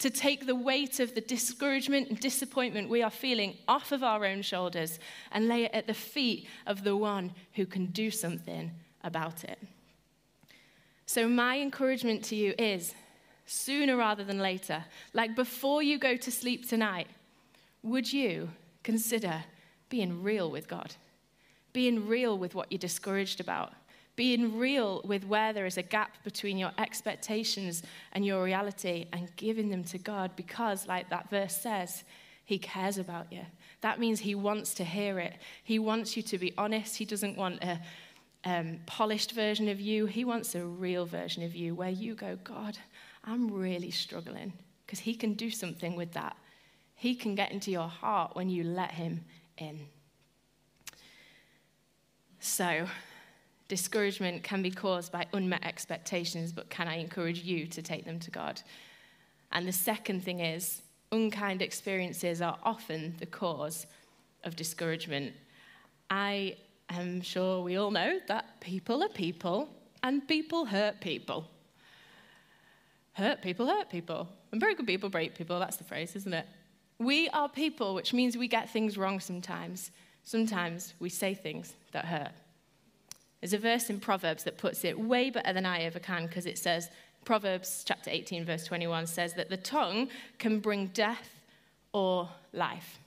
to 0.00 0.08
take 0.08 0.46
the 0.46 0.54
weight 0.54 0.98
of 0.98 1.14
the 1.14 1.20
discouragement 1.20 2.08
and 2.08 2.18
disappointment 2.18 2.88
we 2.88 3.02
are 3.02 3.10
feeling 3.10 3.54
off 3.68 3.92
of 3.92 4.02
our 4.02 4.24
own 4.24 4.40
shoulders 4.40 4.98
and 5.30 5.46
lay 5.46 5.64
it 5.64 5.72
at 5.74 5.86
the 5.86 5.92
feet 5.94 6.48
of 6.66 6.84
the 6.84 6.96
one 6.96 7.30
who 7.52 7.66
can 7.66 7.84
do 7.86 8.10
something 8.10 8.70
about 9.04 9.44
it. 9.44 9.58
So, 11.12 11.26
my 11.28 11.58
encouragement 11.58 12.22
to 12.26 12.36
you 12.36 12.54
is 12.56 12.94
sooner 13.44 13.96
rather 13.96 14.22
than 14.22 14.38
later. 14.38 14.84
Like 15.12 15.34
before 15.34 15.82
you 15.82 15.98
go 15.98 16.14
to 16.14 16.30
sleep 16.30 16.68
tonight, 16.68 17.08
would 17.82 18.12
you 18.12 18.50
consider 18.84 19.42
being 19.88 20.22
real 20.22 20.52
with 20.52 20.68
God? 20.68 20.94
Being 21.72 22.06
real 22.06 22.38
with 22.38 22.54
what 22.54 22.70
you're 22.70 22.78
discouraged 22.78 23.40
about? 23.40 23.72
Being 24.14 24.56
real 24.56 25.02
with 25.04 25.24
where 25.24 25.52
there 25.52 25.66
is 25.66 25.78
a 25.78 25.82
gap 25.82 26.12
between 26.22 26.58
your 26.58 26.70
expectations 26.78 27.82
and 28.12 28.24
your 28.24 28.44
reality 28.44 29.06
and 29.12 29.34
giving 29.34 29.68
them 29.68 29.82
to 29.82 29.98
God 29.98 30.30
because, 30.36 30.86
like 30.86 31.10
that 31.10 31.28
verse 31.28 31.56
says, 31.56 32.04
He 32.44 32.56
cares 32.56 32.98
about 32.98 33.32
you. 33.32 33.46
That 33.80 33.98
means 33.98 34.20
He 34.20 34.36
wants 34.36 34.74
to 34.74 34.84
hear 34.84 35.18
it. 35.18 35.38
He 35.64 35.80
wants 35.80 36.16
you 36.16 36.22
to 36.22 36.38
be 36.38 36.54
honest. 36.56 36.98
He 36.98 37.04
doesn't 37.04 37.36
want 37.36 37.64
a 37.64 37.80
um, 38.44 38.78
polished 38.86 39.32
version 39.32 39.68
of 39.68 39.80
you, 39.80 40.06
He 40.06 40.24
wants 40.24 40.54
a 40.54 40.64
real 40.64 41.06
version 41.06 41.42
of 41.42 41.54
you 41.54 41.74
where 41.74 41.90
you 41.90 42.14
go, 42.14 42.38
God, 42.42 42.78
I'm 43.24 43.52
really 43.52 43.90
struggling 43.90 44.52
because 44.86 45.00
He 45.00 45.14
can 45.14 45.34
do 45.34 45.50
something 45.50 45.96
with 45.96 46.12
that. 46.12 46.36
He 46.94 47.14
can 47.14 47.34
get 47.34 47.52
into 47.52 47.70
your 47.70 47.88
heart 47.88 48.34
when 48.34 48.48
you 48.48 48.64
let 48.64 48.92
Him 48.92 49.24
in. 49.58 49.80
So, 52.40 52.86
discouragement 53.68 54.42
can 54.42 54.62
be 54.62 54.70
caused 54.70 55.12
by 55.12 55.26
unmet 55.32 55.64
expectations, 55.64 56.52
but 56.52 56.70
can 56.70 56.88
I 56.88 56.96
encourage 56.96 57.42
you 57.42 57.66
to 57.66 57.82
take 57.82 58.04
them 58.04 58.18
to 58.20 58.30
God? 58.30 58.60
And 59.52 59.68
the 59.68 59.72
second 59.72 60.24
thing 60.24 60.40
is, 60.40 60.82
unkind 61.12 61.60
experiences 61.60 62.40
are 62.40 62.58
often 62.62 63.14
the 63.18 63.26
cause 63.26 63.86
of 64.44 64.56
discouragement. 64.56 65.34
I 66.08 66.56
am 66.90 67.20
sure 67.20 67.62
we 67.62 67.76
all 67.76 67.90
know 67.90 68.18
that 68.28 68.60
people 68.60 69.02
are 69.02 69.08
people 69.08 69.68
and 70.02 70.26
people 70.26 70.64
hurt 70.64 71.00
people. 71.00 71.48
Hurt 73.12 73.42
people 73.42 73.66
hurt 73.66 73.90
people. 73.90 74.28
And 74.52 74.60
very 74.60 74.74
good 74.74 74.86
people 74.86 75.08
break 75.08 75.34
people. 75.34 75.58
That's 75.58 75.76
the 75.76 75.84
phrase, 75.84 76.16
isn't 76.16 76.32
it? 76.32 76.46
We 76.98 77.28
are 77.30 77.48
people, 77.48 77.94
which 77.94 78.12
means 78.12 78.36
we 78.36 78.48
get 78.48 78.70
things 78.70 78.98
wrong 78.98 79.20
sometimes. 79.20 79.90
Sometimes 80.24 80.94
we 81.00 81.08
say 81.08 81.34
things 81.34 81.74
that 81.92 82.04
hurt. 82.04 82.32
There's 83.40 83.54
a 83.54 83.58
verse 83.58 83.88
in 83.88 84.00
Proverbs 84.00 84.44
that 84.44 84.58
puts 84.58 84.84
it 84.84 84.98
way 84.98 85.30
better 85.30 85.52
than 85.52 85.64
I 85.64 85.80
ever 85.80 85.98
can 85.98 86.26
because 86.26 86.46
it 86.46 86.58
says, 86.58 86.90
Proverbs 87.24 87.84
chapter 87.86 88.10
18, 88.10 88.44
verse 88.44 88.64
21 88.64 89.06
says 89.06 89.34
that 89.34 89.48
the 89.48 89.56
tongue 89.56 90.08
can 90.38 90.60
bring 90.60 90.88
death 90.88 91.40
or 91.92 92.28
life. 92.52 92.99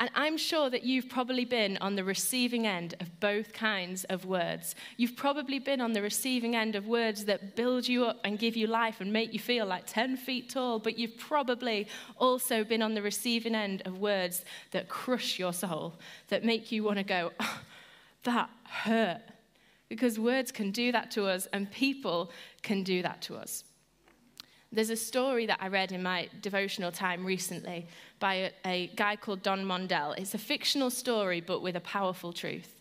And 0.00 0.10
I'm 0.14 0.36
sure 0.36 0.70
that 0.70 0.84
you've 0.84 1.08
probably 1.08 1.44
been 1.44 1.76
on 1.78 1.96
the 1.96 2.04
receiving 2.04 2.66
end 2.66 2.94
of 3.00 3.18
both 3.18 3.52
kinds 3.52 4.04
of 4.04 4.24
words. 4.24 4.76
You've 4.96 5.16
probably 5.16 5.58
been 5.58 5.80
on 5.80 5.92
the 5.92 6.02
receiving 6.02 6.54
end 6.54 6.76
of 6.76 6.86
words 6.86 7.24
that 7.24 7.56
build 7.56 7.88
you 7.88 8.04
up 8.04 8.20
and 8.22 8.38
give 8.38 8.56
you 8.56 8.68
life 8.68 9.00
and 9.00 9.12
make 9.12 9.32
you 9.32 9.40
feel 9.40 9.66
like 9.66 9.84
10 9.86 10.16
feet 10.16 10.50
tall, 10.50 10.78
but 10.78 10.98
you've 10.98 11.18
probably 11.18 11.88
also 12.16 12.62
been 12.62 12.80
on 12.80 12.94
the 12.94 13.02
receiving 13.02 13.56
end 13.56 13.82
of 13.86 13.98
words 13.98 14.44
that 14.70 14.88
crush 14.88 15.38
your 15.38 15.52
soul, 15.52 15.94
that 16.28 16.44
make 16.44 16.70
you 16.70 16.84
want 16.84 16.98
to 16.98 17.04
go, 17.04 17.32
oh, 17.40 17.60
that 18.22 18.48
hurt. 18.64 19.20
Because 19.88 20.18
words 20.18 20.52
can 20.52 20.70
do 20.70 20.92
that 20.92 21.10
to 21.12 21.26
us, 21.26 21.48
and 21.52 21.70
people 21.72 22.30
can 22.62 22.84
do 22.84 23.02
that 23.02 23.20
to 23.22 23.36
us. 23.36 23.64
There's 24.70 24.90
a 24.90 24.96
story 24.96 25.46
that 25.46 25.58
I 25.60 25.68
read 25.68 25.92
in 25.92 26.02
my 26.02 26.28
devotional 26.42 26.92
time 26.92 27.24
recently 27.24 27.86
by 28.20 28.34
a, 28.34 28.50
a, 28.66 28.86
guy 28.88 29.16
called 29.16 29.42
Don 29.42 29.64
Mondell. 29.64 30.18
It's 30.18 30.34
a 30.34 30.38
fictional 30.38 30.90
story, 30.90 31.40
but 31.40 31.62
with 31.62 31.74
a 31.74 31.80
powerful 31.80 32.34
truth. 32.34 32.74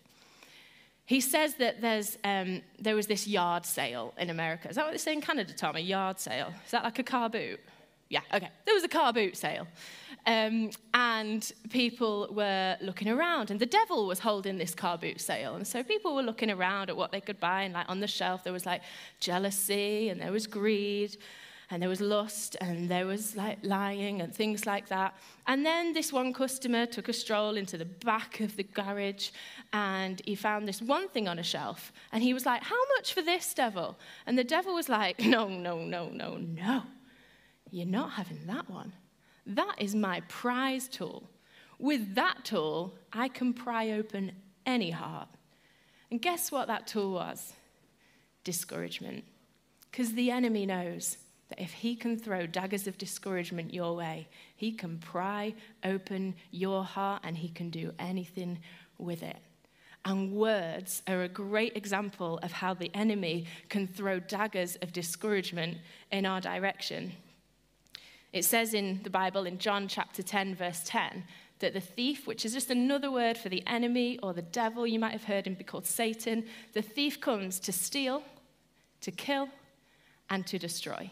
He 1.06 1.22
says 1.22 1.56
that 1.56 1.79
there's, 1.79 2.17
um, 2.25 2.62
there 2.77 2.96
was 2.96 3.08
this 3.08 3.25
yard 3.25 3.65
sale 3.65 4.13
in 4.17 4.29
America. 4.29 4.67
Is 4.67 4.75
that 4.75 4.84
what 4.84 4.91
they 4.91 4.98
say 4.98 5.13
in 5.13 5.22
Canada, 5.22 5.53
Tom? 5.53 5.77
A 5.77 5.79
yard 5.79 6.20
sale? 6.20 6.53
Is 6.65 6.72
that 6.72 6.84
like 6.84 7.00
a 7.00 7.03
car 7.03 7.29
boot? 7.29 7.62
Yeah, 8.10 8.22
okay. 8.34 8.50
There 8.65 8.75
was 8.75 8.84
a 8.84 8.89
car 8.89 9.13
boot 9.13 9.38
sale. 9.38 9.67
Um, 10.25 10.72
and 10.94 11.50
people 11.70 12.27
were 12.32 12.75
looking 12.82 13.10
around, 13.10 13.51
and 13.51 13.60
the 13.62 13.65
devil 13.65 14.08
was 14.08 14.20
holding 14.20 14.58
this 14.58 14.75
car 14.75 14.98
boot 14.98 15.22
sale. 15.22 15.56
And 15.56 15.65
so 15.65 15.84
people 15.84 16.15
were 16.15 16.22
looking 16.22 16.51
around 16.51 16.89
at 16.89 16.98
what 16.98 17.13
they 17.13 17.22
could 17.22 17.39
buy, 17.39 17.63
and 17.63 17.74
like 17.74 17.88
on 17.88 18.01
the 18.01 18.08
shelf, 18.08 18.44
there 18.44 18.51
was 18.51 18.65
like 18.65 18.82
jealousy, 19.22 20.10
and 20.10 20.20
there 20.20 20.34
was 20.34 20.46
greed, 20.46 21.15
and 21.70 21.82
there 21.82 21.90
was 21.90 22.00
lust 22.00 22.56
and 22.62 22.88
there 22.88 23.06
was 23.06 23.36
like 23.36 23.58
lying 23.62 24.22
and 24.22 24.34
things 24.34 24.66
like 24.66 24.88
that. 24.88 25.16
And 25.48 25.66
then 25.66 25.94
this 25.94 26.14
one 26.14 26.34
customer 26.34 26.86
took 26.86 27.10
a 27.10 27.14
stroll 27.14 27.58
into 27.58 27.78
the 27.78 27.86
back 27.86 28.40
of 28.40 28.56
the 28.56 28.64
garage 28.64 29.30
and 29.74 30.22
he 30.24 30.36
found 30.36 30.68
this 30.68 30.82
one 30.82 31.10
thing 31.10 31.28
on 31.28 31.40
a 31.40 31.44
shelf 31.44 31.92
and 32.12 32.24
he 32.24 32.34
was 32.34 32.46
like, 32.46 32.64
How 32.64 32.80
much 32.96 33.14
for 33.14 33.22
this, 33.22 33.54
devil? 33.54 33.98
And 34.26 34.38
the 34.38 34.46
devil 34.46 34.74
was 34.74 34.88
like, 34.88 35.20
No, 35.20 35.50
no, 35.50 35.80
no, 35.80 36.10
no, 36.10 36.38
no. 36.38 36.84
You're 37.70 37.86
not 37.86 38.12
having 38.12 38.46
that 38.48 38.70
one. 38.70 38.94
That 39.46 39.76
is 39.78 39.94
my 39.94 40.22
prize 40.30 40.88
tool. 40.88 41.30
With 41.80 42.16
that 42.16 42.46
tool, 42.46 42.96
I 43.12 43.28
can 43.28 43.54
pry 43.54 43.92
open 43.92 44.32
any 44.66 44.92
heart. 44.92 45.28
And 46.10 46.22
guess 46.22 46.50
what 46.50 46.68
that 46.68 46.88
tool 46.88 47.12
was? 47.12 47.54
Discouragement. 48.46 49.26
Because 49.92 50.14
the 50.14 50.32
enemy 50.32 50.66
knows 50.66 51.18
that 51.50 51.62
if 51.62 51.72
he 51.72 51.96
can 51.96 52.18
throw 52.18 52.46
daggers 52.46 52.88
of 52.88 52.98
discouragement 52.98 53.74
your 53.74 53.96
way, 53.96 54.27
he 54.56 54.72
can 54.72 54.98
pry 54.98 55.54
open 55.84 56.36
your 56.51 56.84
heart 56.84 57.22
and 57.24 57.38
he 57.38 57.50
can 57.50 57.70
do 57.70 57.94
anything 58.00 58.60
with 58.98 59.24
it. 59.24 59.38
And 60.06 60.34
words 60.34 61.04
are 61.08 61.24
a 61.24 61.30
great 61.30 61.75
example 61.75 62.39
of 62.42 62.51
how 62.51 62.74
the 62.74 62.92
enemy 62.94 63.46
can 63.70 63.88
throw 63.88 64.20
daggers 64.20 64.77
of 64.77 64.94
discouragement 64.94 65.77
in 66.12 66.25
our 66.25 66.39
direction. 66.39 67.12
It 68.34 68.46
says 68.46 68.74
in 68.74 69.01
the 69.04 69.10
Bible, 69.10 69.46
in 69.46 69.58
John 69.58 69.88
chapter 69.88 70.22
10, 70.22 70.56
verse 70.56 70.82
10, 70.86 71.24
that 71.60 71.74
the 71.74 71.82
thief, 71.82 72.27
which 72.27 72.46
is 72.46 72.54
just 72.54 72.70
another 72.70 73.10
word 73.10 73.38
for 73.38 73.50
the 73.50 73.66
enemy 73.68 74.20
or 74.22 74.34
the 74.34 74.42
devil, 74.42 74.86
you 74.86 75.00
might 75.00 75.12
have 75.12 75.24
heard 75.24 75.48
him 75.48 75.56
be 75.56 75.63
called 75.63 75.86
Satan, 75.86 76.46
the 76.74 76.82
thief 76.82 77.20
comes 77.20 77.60
to 77.62 77.72
steal, 77.72 78.24
to 79.01 79.12
kill, 79.12 79.50
and 80.30 80.46
to 80.48 80.60
destroy. 80.60 81.10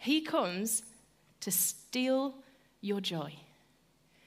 He 0.00 0.22
comes 0.22 0.82
to 1.40 1.50
steal 1.50 2.34
your 2.80 3.02
joy. 3.02 3.34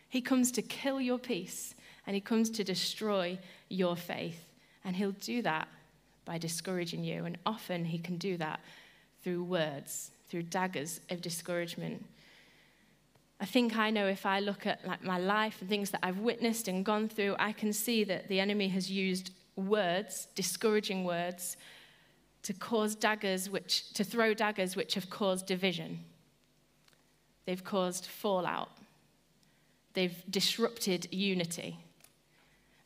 He 0.08 0.22
comes 0.22 0.52
to 0.52 0.62
kill 0.62 1.02
your 1.02 1.18
peace 1.18 1.74
and 2.06 2.14
he 2.14 2.22
comes 2.22 2.52
to 2.52 2.64
destroy 2.64 3.40
your 3.70 3.96
faith. 3.96 4.46
And 4.86 4.96
he'll 4.96 5.14
do 5.14 5.42
that 5.42 5.68
by 6.26 6.38
discouraging 6.38 7.04
you. 7.04 7.26
And 7.26 7.40
often 7.44 7.86
he 7.86 7.98
can 7.98 8.18
do 8.18 8.38
that 8.38 8.60
through 9.24 9.44
words, 9.44 10.12
through 10.30 10.44
daggers 10.44 11.00
of 11.10 11.22
discouragement. 11.22 12.06
I 13.42 13.46
think 13.46 13.76
I 13.76 13.90
know 13.90 14.06
if 14.06 14.28
I 14.28 14.42
look 14.42 14.68
at 14.68 14.86
like 14.86 15.04
my 15.04 15.18
life 15.18 15.58
and 15.60 15.68
things 15.68 15.90
that 15.90 16.02
I've 16.04 16.20
witnessed 16.20 16.68
and 16.68 16.86
gone 16.86 17.10
through, 17.10 17.36
I 17.40 17.52
can 17.52 17.74
see 17.74 18.04
that 18.04 18.28
the 18.28 18.40
enemy 18.40 18.68
has 18.68 18.92
used 18.92 19.32
words, 19.56 20.28
discouraging 20.36 21.04
words, 21.04 21.58
to 22.44 22.54
cause 22.54 22.96
daggers 22.96 23.50
which 23.50 23.92
to 23.94 24.04
throw 24.04 24.34
daggers 24.34 24.76
which 24.76 24.94
have 24.96 25.10
caused 25.10 25.46
division. 25.46 26.00
They've 27.46 27.64
caused 27.64 28.06
fallout. 28.06 28.70
They've 29.94 30.24
disrupted 30.30 31.08
unity. 31.12 31.78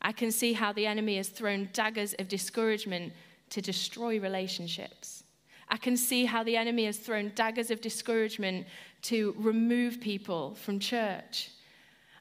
I 0.00 0.12
can 0.12 0.30
see 0.30 0.52
how 0.52 0.72
the 0.72 0.86
enemy 0.86 1.16
has 1.16 1.28
thrown 1.28 1.70
daggers 1.72 2.14
of 2.18 2.28
discouragement 2.28 3.12
to 3.50 3.60
destroy 3.60 4.20
relationships. 4.20 5.24
I 5.68 5.76
can 5.76 5.96
see 5.96 6.24
how 6.24 6.42
the 6.42 6.56
enemy 6.56 6.84
has 6.84 6.98
thrown 6.98 7.32
daggers 7.34 7.70
of 7.70 7.80
discouragement 7.80 8.66
to 9.02 9.34
remove 9.38 10.00
people 10.00 10.54
from 10.54 10.78
church. 10.78 11.50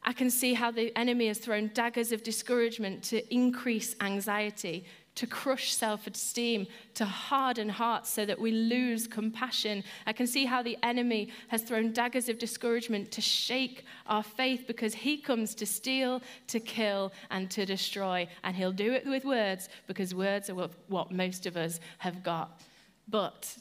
I 0.04 0.14
can 0.14 0.30
see 0.30 0.54
how 0.54 0.72
the 0.72 0.96
enemy 0.98 1.28
has 1.28 1.38
thrown 1.38 1.72
daggers 1.74 2.12
of 2.12 2.24
discouragement 2.24 3.04
to 3.04 3.34
increase 3.34 3.96
anxiety, 4.02 4.86
to 5.18 5.26
crush 5.26 5.74
self 5.74 6.06
esteem, 6.06 6.68
to 6.94 7.04
harden 7.04 7.70
hearts 7.70 8.08
so 8.08 8.24
that 8.24 8.40
we 8.40 8.52
lose 8.52 9.08
compassion. 9.08 9.84
I 10.06 10.14
can 10.14 10.28
see 10.28 10.46
how 10.46 10.62
the 10.62 10.78
enemy 10.84 11.30
has 11.48 11.64
thrown 11.64 11.92
daggers 11.92 12.30
of 12.30 12.38
discouragement 12.38 13.12
to 13.14 13.22
shake 13.22 13.84
our 14.06 14.22
faith 14.22 14.66
because 14.68 14.94
he 14.94 15.18
comes 15.18 15.56
to 15.56 15.66
steal, 15.66 16.22
to 16.48 16.60
kill, 16.60 17.12
and 17.32 17.50
to 17.50 17.66
destroy. 17.66 18.28
And 18.44 18.56
he'll 18.56 18.72
do 18.72 18.94
it 18.94 19.08
with 19.08 19.26
words 19.26 19.70
because 19.88 20.14
words 20.14 20.52
are 20.52 20.70
what 20.88 21.12
most 21.12 21.48
of 21.48 21.58
us 21.58 21.80
have 21.98 22.22
got. 22.22 22.62
But 23.08 23.58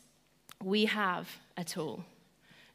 we 0.63 0.85
have 0.85 1.27
a 1.57 1.65
tool. 1.65 2.05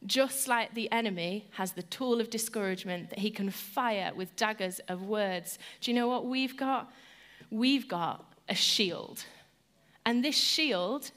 Just 0.06 0.48
like 0.48 0.74
the 0.74 0.90
enemy 0.90 1.46
has 1.52 1.70
the 1.70 1.84
tool 1.84 2.20
of 2.20 2.30
discouragement 2.30 3.10
that 3.10 3.20
he 3.20 3.30
can 3.30 3.48
fire 3.48 4.10
with 4.16 4.34
daggers 4.34 4.80
of 4.88 5.04
words, 5.04 5.60
do 5.80 5.92
you 5.92 5.94
know 5.94 6.08
what 6.08 6.26
we've 6.26 6.56
got? 6.56 6.92
We've 7.48 7.86
got 7.86 8.31
a 8.48 8.54
shield. 8.54 9.24
And 10.04 10.24
this 10.24 10.36
shield 10.36 11.10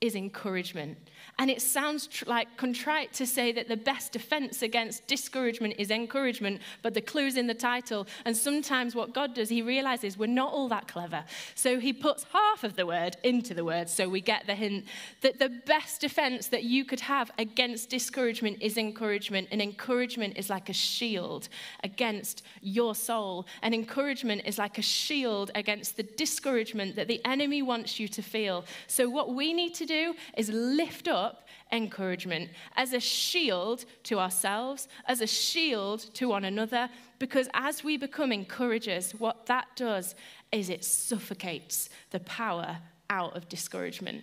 is 0.00 0.14
encouragement. 0.14 0.98
And 1.38 1.50
it 1.50 1.62
sounds 1.62 2.06
tr- 2.06 2.26
like 2.26 2.56
contrite 2.56 3.12
to 3.14 3.26
say 3.26 3.52
that 3.52 3.66
the 3.66 3.76
best 3.76 4.12
defense 4.12 4.62
against 4.62 5.06
discouragement 5.06 5.74
is 5.78 5.90
encouragement, 5.90 6.60
but 6.82 6.92
the 6.94 7.00
clue's 7.00 7.36
in 7.36 7.46
the 7.46 7.54
title. 7.54 8.06
And 8.24 8.36
sometimes 8.36 8.94
what 8.94 9.14
God 9.14 9.34
does, 9.34 9.48
He 9.48 9.62
realizes 9.62 10.18
we're 10.18 10.26
not 10.26 10.52
all 10.52 10.68
that 10.68 10.88
clever. 10.88 11.24
So 11.54 11.80
He 11.80 11.92
puts 11.92 12.24
half 12.32 12.64
of 12.64 12.76
the 12.76 12.86
word 12.86 13.16
into 13.24 13.54
the 13.54 13.64
word 13.64 13.88
so 13.88 14.08
we 14.08 14.20
get 14.20 14.46
the 14.46 14.54
hint 14.54 14.84
that 15.22 15.38
the 15.38 15.48
best 15.48 16.02
defense 16.02 16.48
that 16.48 16.64
you 16.64 16.84
could 16.84 17.00
have 17.00 17.30
against 17.38 17.88
discouragement 17.88 18.58
is 18.60 18.76
encouragement. 18.76 19.48
And 19.50 19.62
encouragement 19.62 20.36
is 20.36 20.50
like 20.50 20.68
a 20.68 20.74
shield 20.74 21.48
against 21.82 22.42
your 22.60 22.94
soul. 22.94 23.46
And 23.62 23.74
encouragement 23.74 24.42
is 24.44 24.58
like 24.58 24.76
a 24.76 24.82
shield 24.82 25.50
against 25.54 25.96
the 25.96 26.02
discouragement 26.02 26.94
that 26.96 27.08
the 27.08 27.24
enemy 27.24 27.62
wants 27.62 27.98
you 27.98 28.06
to 28.08 28.22
feel. 28.22 28.64
So 28.86 29.08
what 29.08 29.34
we 29.34 29.54
need 29.54 29.74
to 29.74 29.86
do 29.86 30.14
is 30.36 30.50
lift 30.50 31.08
up 31.08 31.21
up 31.22 31.46
encouragement 31.70 32.50
as 32.76 32.92
a 32.92 33.00
shield 33.00 33.84
to 34.04 34.18
ourselves, 34.18 34.88
as 35.06 35.20
a 35.20 35.26
shield 35.26 36.00
to 36.14 36.28
one 36.28 36.44
another, 36.44 36.88
because 37.18 37.48
as 37.54 37.82
we 37.82 37.96
become 37.96 38.32
encouragers, 38.32 39.12
what 39.12 39.46
that 39.46 39.66
does 39.76 40.14
is 40.50 40.68
it 40.68 40.84
suffocates 40.84 41.88
the 42.10 42.20
power 42.20 42.78
out 43.08 43.36
of 43.36 43.48
discouragement 43.48 44.22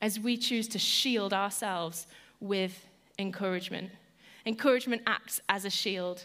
as 0.00 0.18
we 0.18 0.36
choose 0.36 0.66
to 0.68 0.78
shield 0.78 1.32
ourselves 1.32 2.06
with 2.40 2.86
encouragement. 3.18 3.90
Encouragement 4.46 5.02
acts 5.06 5.40
as 5.48 5.64
a 5.64 5.70
shield 5.70 6.24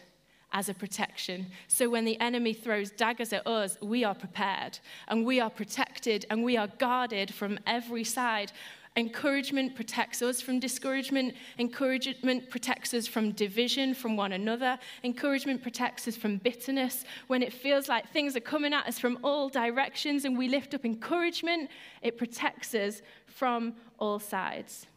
as 0.55 0.69
a 0.69 0.73
protection. 0.73 1.47
So 1.67 1.89
when 1.89 2.05
the 2.05 2.19
enemy 2.21 2.53
throws 2.53 2.89
daggers 2.89 3.33
at 3.33 3.45
us, 3.45 3.77
we 3.81 4.05
are 4.05 4.15
prepared 4.15 4.79
and 5.09 5.25
we 5.25 5.41
are 5.41 5.49
protected 5.49 6.25
and 6.29 6.43
we 6.43 6.55
are 6.55 6.67
guarded 6.79 7.33
from 7.33 7.59
every 7.67 8.05
side 8.05 8.53
Encouragement 8.97 9.75
protects 9.75 10.21
us 10.21 10.39
from 10.39 10.57
discouragement. 10.57 11.33
Encouragement 11.59 12.49
protects 12.49 12.93
us 12.93 13.05
from 13.05 13.31
division 13.31 13.93
from 13.93 14.15
one 14.15 14.31
another. 14.31 14.79
Encouragement 15.03 15.61
protects 15.61 16.07
us 16.07 16.15
from 16.15 16.37
bitterness. 16.37 17.03
When 17.27 17.43
it 17.43 17.51
feels 17.51 17.89
like 17.89 18.09
things 18.09 18.37
are 18.37 18.41
coming 18.41 18.73
at 18.73 18.87
us 18.87 18.97
from 18.97 19.19
all 19.21 19.49
directions 19.49 20.23
and 20.23 20.37
we 20.37 20.47
lift 20.47 20.73
up 20.73 20.85
encouragement, 20.85 21.69
it 22.01 22.17
protects 22.17 22.73
us 22.73 23.01
from 23.27 23.73
all 23.99 24.17
sides. 24.17 24.87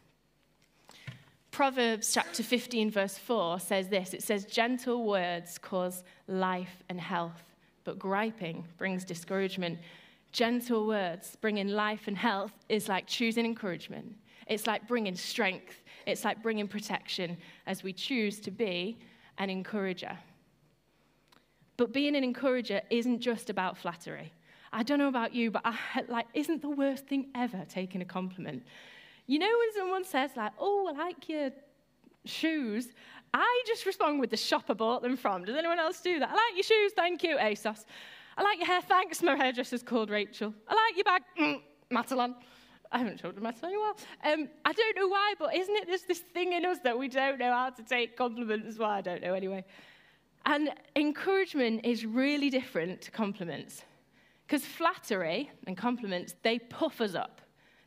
Proverbs 1.51 2.13
chapter 2.13 2.41
15, 2.41 2.91
verse 2.91 3.17
4 3.17 3.59
says 3.59 3.89
this 3.89 4.13
it 4.13 4.23
says, 4.23 4.45
Gentle 4.45 5.03
words 5.03 5.57
cause 5.57 6.05
life 6.29 6.83
and 6.87 7.01
health, 7.01 7.43
but 7.83 7.99
griping 7.99 8.63
brings 8.77 9.03
discouragement. 9.03 9.79
Gentle 10.31 10.85
words 10.85 11.37
bringing 11.41 11.69
life 11.69 12.07
and 12.07 12.17
health 12.17 12.53
is 12.69 12.87
like 12.87 13.07
choosing 13.07 13.45
encouragement. 13.45 14.15
It's 14.47 14.67
like 14.67 14.87
bringing 14.87 15.15
strength. 15.15 15.83
It's 16.05 16.23
like 16.23 16.41
bringing 16.41 16.67
protection 16.67 17.37
as 17.67 17.83
we 17.83 17.93
choose 17.93 18.39
to 18.41 18.51
be 18.51 18.99
an 19.37 19.49
encourager. 19.49 20.17
But 21.77 21.93
being 21.93 22.15
an 22.15 22.23
encourager 22.23 22.81
isn't 22.89 23.21
just 23.21 23.49
about 23.49 23.77
flattery. 23.77 24.33
I 24.71 24.83
don't 24.83 24.99
know 24.99 25.07
about 25.07 25.33
you, 25.33 25.49
but 25.49 25.61
I, 25.65 25.75
like, 26.07 26.27
isn't 26.33 26.61
the 26.61 26.69
worst 26.69 27.07
thing 27.07 27.27
ever 27.35 27.63
taking 27.67 28.01
a 28.01 28.05
compliment? 28.05 28.63
You 29.27 29.39
know 29.39 29.47
when 29.47 29.73
someone 29.75 30.03
says 30.03 30.31
like, 30.35 30.53
"Oh, 30.59 30.91
I 30.93 30.97
like 30.97 31.29
your 31.29 31.51
shoes," 32.25 32.89
I 33.33 33.63
just 33.67 33.85
respond 33.85 34.19
with 34.19 34.31
the 34.31 34.37
shop 34.37 34.65
I 34.69 34.73
bought 34.73 35.01
them 35.01 35.15
from. 35.15 35.45
Does 35.45 35.55
anyone 35.55 35.79
else 35.79 36.01
do 36.01 36.19
that? 36.19 36.29
I 36.29 36.33
like 36.33 36.55
your 36.55 36.63
shoes, 36.63 36.93
thank 36.95 37.23
you, 37.23 37.37
ASOS. 37.37 37.85
I 38.37 38.43
like 38.43 38.57
your 38.57 38.67
hair, 38.67 38.81
thanks. 38.81 39.21
My 39.21 39.35
hairdresser's 39.35 39.83
called 39.83 40.09
Rachel. 40.09 40.53
I 40.67 40.73
like 40.73 40.95
your 40.95 41.03
bag, 41.03 41.21
mm, 41.39 41.61
Matalan. 41.91 42.35
I 42.91 42.97
haven't 42.97 43.19
told 43.19 43.35
Matalan 43.35 43.69
in 43.69 43.75
a 43.75 43.79
while. 43.79 43.97
Um, 44.23 44.49
I 44.65 44.73
don't 44.73 44.95
know 44.95 45.07
why, 45.07 45.33
but 45.37 45.55
isn't 45.55 45.75
it 45.75 45.87
there's 45.87 46.03
this 46.03 46.19
thing 46.19 46.53
in 46.53 46.65
us 46.65 46.79
that 46.83 46.97
we 46.97 47.07
don't 47.07 47.37
know 47.37 47.51
how 47.51 47.69
to 47.69 47.83
take 47.83 48.17
compliments? 48.17 48.77
Well, 48.77 48.89
I 48.89 49.01
don't 49.01 49.21
know 49.21 49.33
anyway. 49.33 49.63
And 50.45 50.71
encouragement 50.95 51.85
is 51.85 52.05
really 52.05 52.49
different 52.49 53.01
to 53.01 53.11
compliments. 53.11 53.83
Because 54.47 54.65
flattery 54.65 55.51
and 55.67 55.77
compliments, 55.77 56.33
they 56.41 56.57
puff 56.57 57.01
us 57.01 57.13
up. 57.13 57.41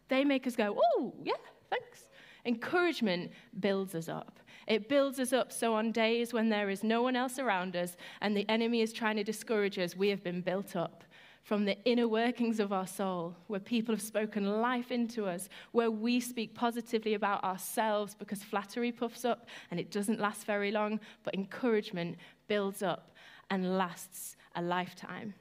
They 0.09 0.25
make 0.25 0.47
us 0.47 0.55
go, 0.55 0.79
oh, 0.79 1.13
yeah, 1.25 1.33
thanks. 1.71 2.05
Encouragement 2.45 3.33
builds 3.59 3.95
us 3.95 4.09
up. 4.09 4.39
It 4.67 4.89
builds 4.89 5.19
us 5.19 5.33
up 5.33 5.53
so 5.53 5.75
on 5.75 5.93
days 5.93 6.33
when 6.33 6.49
there 6.49 6.71
is 6.71 6.85
no 6.85 7.03
one 7.03 7.17
else 7.17 7.39
around 7.39 7.77
us 7.77 7.97
and 8.21 8.37
the 8.37 8.49
enemy 8.49 8.81
is 8.81 8.93
trying 8.93 9.17
to 9.17 9.25
discourage 9.25 9.79
us, 9.79 9.97
we 9.97 10.09
have 10.09 10.23
been 10.23 10.41
built 10.41 10.77
up 10.77 11.05
from 11.43 11.65
the 11.65 11.77
inner 11.85 12.07
workings 12.07 12.61
of 12.61 12.73
our 12.73 12.87
soul, 12.87 13.35
where 13.49 13.59
people 13.59 13.95
have 13.95 14.03
spoken 14.03 14.61
life 14.61 14.93
into 14.93 15.27
us, 15.27 15.49
where 15.73 15.91
we 15.91 16.21
speak 16.21 16.55
positively 16.55 17.15
about 17.15 17.43
ourselves 17.43 18.15
because 18.15 18.45
flattery 18.45 18.93
puffs 18.93 19.25
up 19.25 19.49
and 19.71 19.81
it 19.81 19.91
doesn't 19.91 20.21
last 20.21 20.47
very 20.47 20.71
long, 20.71 21.01
but 21.25 21.35
encouragement 21.35 22.17
builds 22.47 22.83
up 22.83 23.11
and 23.51 23.77
lasts 23.77 24.37
a 24.55 24.63
lifetime. 24.63 25.35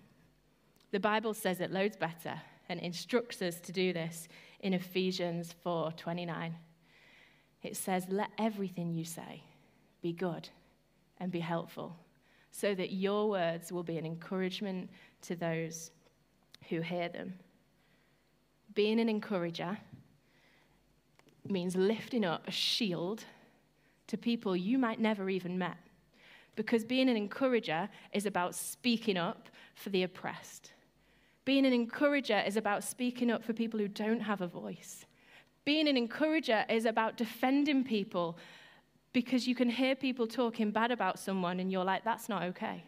The 0.92 1.00
Bible 1.00 1.34
says 1.34 1.62
it 1.62 1.72
loads 1.72 1.98
better 1.98 2.42
and 2.68 2.80
instructs 2.80 3.42
us 3.42 3.60
to 3.62 3.72
do 3.72 3.94
this 3.94 4.28
in 4.62 4.74
Ephesians 4.74 5.56
4:29 5.64 6.56
it 7.64 7.78
says, 7.78 8.06
Let 8.10 8.30
everything 8.38 8.94
you 8.94 9.06
say 9.06 9.44
be 10.02 10.14
good 10.14 10.50
and 11.20 11.32
be 11.32 11.40
helpful, 11.40 11.96
so 12.52 12.74
that 12.76 12.94
your 12.94 13.30
words 13.30 13.72
will 13.72 13.84
be 13.84 13.98
an 13.98 14.06
encouragement 14.06 14.90
to 15.24 15.36
those 15.36 15.92
who 16.70 16.82
hear 16.82 17.10
them. 17.10 17.34
Being 18.74 19.00
an 19.00 19.10
encourager 19.10 19.78
means 21.48 21.76
lifting 21.76 22.24
up 22.24 22.48
a 22.48 22.52
shield 22.52 23.24
to 24.08 24.18
people 24.18 24.56
you 24.56 24.78
might 24.78 25.00
never 25.00 25.30
even 25.30 25.58
met. 25.58 25.78
Because 26.56 26.84
being 26.84 27.10
an 27.10 27.16
encourager 27.16 27.90
is 28.14 28.26
about 28.26 28.56
speaking 28.56 29.18
up 29.18 29.50
for 29.76 29.90
the 29.90 30.04
oppressed. 30.04 30.74
Being 31.46 31.66
an 31.66 31.74
encourager 31.74 32.44
is 32.46 32.58
about 32.58 32.84
speaking 32.84 33.32
up 33.32 33.44
for 33.44 33.54
people 33.54 33.80
who 33.80 33.88
don't 33.88 34.20
have 34.20 34.42
a 34.42 34.48
voice. 34.48 35.06
Being 35.64 35.88
an 35.88 35.98
encourager 35.98 36.66
is 36.70 36.86
about 36.86 37.18
defending 37.18 37.84
people 37.84 38.38
because 39.14 39.48
you 39.48 39.56
can 39.56 39.70
hear 39.70 39.96
people 39.96 40.26
talking 40.26 40.72
bad 40.72 40.92
about 40.92 41.20
someone 41.20 41.60
and 41.60 41.72
you're 41.72 41.84
like, 41.84 42.04
that's 42.04 42.30
not 42.30 42.44
okay. 42.44 42.84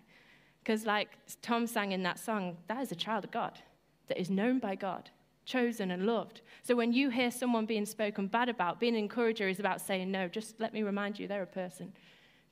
Because, 0.64 0.86
like 0.86 1.10
Tom 1.42 1.68
sang 1.68 1.92
in 1.92 2.04
that 2.04 2.18
song, 2.18 2.58
that 2.68 2.82
is 2.82 2.92
a 2.92 2.96
child 2.96 3.26
of 3.26 3.32
God 3.32 3.60
that 4.08 4.20
is 4.20 4.30
known 4.30 4.60
by 4.60 4.76
God, 4.76 5.10
chosen 5.46 5.92
and 5.92 6.06
loved. 6.06 6.42
So 6.62 6.76
when 6.76 6.94
you 6.94 7.10
hear 7.10 7.32
someone 7.32 7.66
being 7.66 7.86
spoken 7.86 8.28
bad 8.28 8.48
about, 8.48 8.80
being 8.80 8.96
an 8.96 9.00
encourager 9.00 9.48
is 9.50 9.60
about 9.60 9.82
saying, 9.82 10.10
no, 10.10 10.28
just 10.28 10.60
let 10.60 10.74
me 10.74 10.84
remind 10.84 11.20
you, 11.20 11.28
they're 11.28 11.44
a 11.44 11.48
person. 11.48 11.92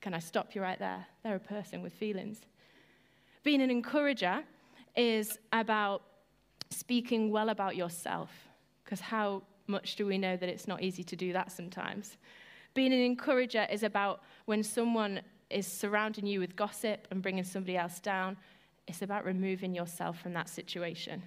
Can 0.02 0.12
I 0.12 0.18
stop 0.18 0.54
you 0.54 0.60
right 0.60 0.78
there? 0.78 1.06
They're 1.22 1.36
a 1.36 1.40
person 1.40 1.80
with 1.80 1.94
feelings. 1.94 2.42
Being 3.44 3.62
an 3.62 3.70
encourager 3.70 4.42
is 4.94 5.38
about 5.52 6.02
speaking 6.68 7.30
well 7.30 7.48
about 7.48 7.76
yourself, 7.76 8.30
because 8.84 9.00
how 9.00 9.42
much 9.66 9.96
do 9.96 10.06
we 10.06 10.18
know 10.18 10.36
that 10.36 10.48
it's 10.48 10.68
not 10.68 10.82
easy 10.82 11.04
to 11.04 11.16
do 11.16 11.32
that 11.32 11.52
sometimes? 11.52 12.16
Being 12.74 12.92
an 12.92 13.00
encourager 13.00 13.66
is 13.70 13.82
about 13.82 14.22
when 14.46 14.62
someone 14.62 15.20
is 15.50 15.66
surrounding 15.66 16.26
you 16.26 16.40
with 16.40 16.56
gossip 16.56 17.06
and 17.10 17.22
bringing 17.22 17.44
somebody 17.44 17.76
else 17.76 18.00
down, 18.00 18.36
it's 18.86 19.02
about 19.02 19.24
removing 19.24 19.74
yourself 19.74 20.20
from 20.20 20.32
that 20.32 20.48
situation. 20.48 21.22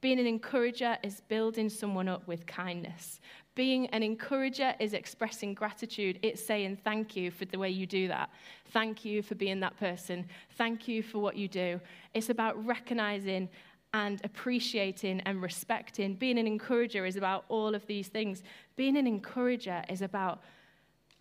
Being 0.00 0.20
an 0.20 0.26
encourager 0.26 0.96
is 1.02 1.22
building 1.22 1.68
someone 1.68 2.08
up 2.08 2.28
with 2.28 2.46
kindness. 2.46 3.20
Being 3.56 3.86
an 3.88 4.04
encourager 4.04 4.74
is 4.78 4.94
expressing 4.94 5.54
gratitude. 5.54 6.20
It's 6.22 6.44
saying 6.44 6.78
thank 6.84 7.16
you 7.16 7.32
for 7.32 7.46
the 7.46 7.58
way 7.58 7.70
you 7.70 7.84
do 7.84 8.06
that. 8.06 8.30
Thank 8.72 9.04
you 9.04 9.22
for 9.22 9.34
being 9.34 9.58
that 9.60 9.76
person. 9.76 10.28
Thank 10.56 10.86
you 10.86 11.02
for 11.02 11.18
what 11.18 11.36
you 11.36 11.48
do. 11.48 11.80
It's 12.14 12.30
about 12.30 12.64
recognizing 12.64 13.48
and 13.94 14.20
appreciating 14.24 15.20
and 15.20 15.42
respecting. 15.42 16.14
Being 16.14 16.38
an 16.38 16.46
encourager 16.46 17.06
is 17.06 17.16
about 17.16 17.44
all 17.48 17.74
of 17.74 17.86
these 17.86 18.08
things. 18.08 18.42
Being 18.76 18.96
an 18.96 19.06
encourager 19.06 19.82
is 19.88 20.02
about 20.02 20.42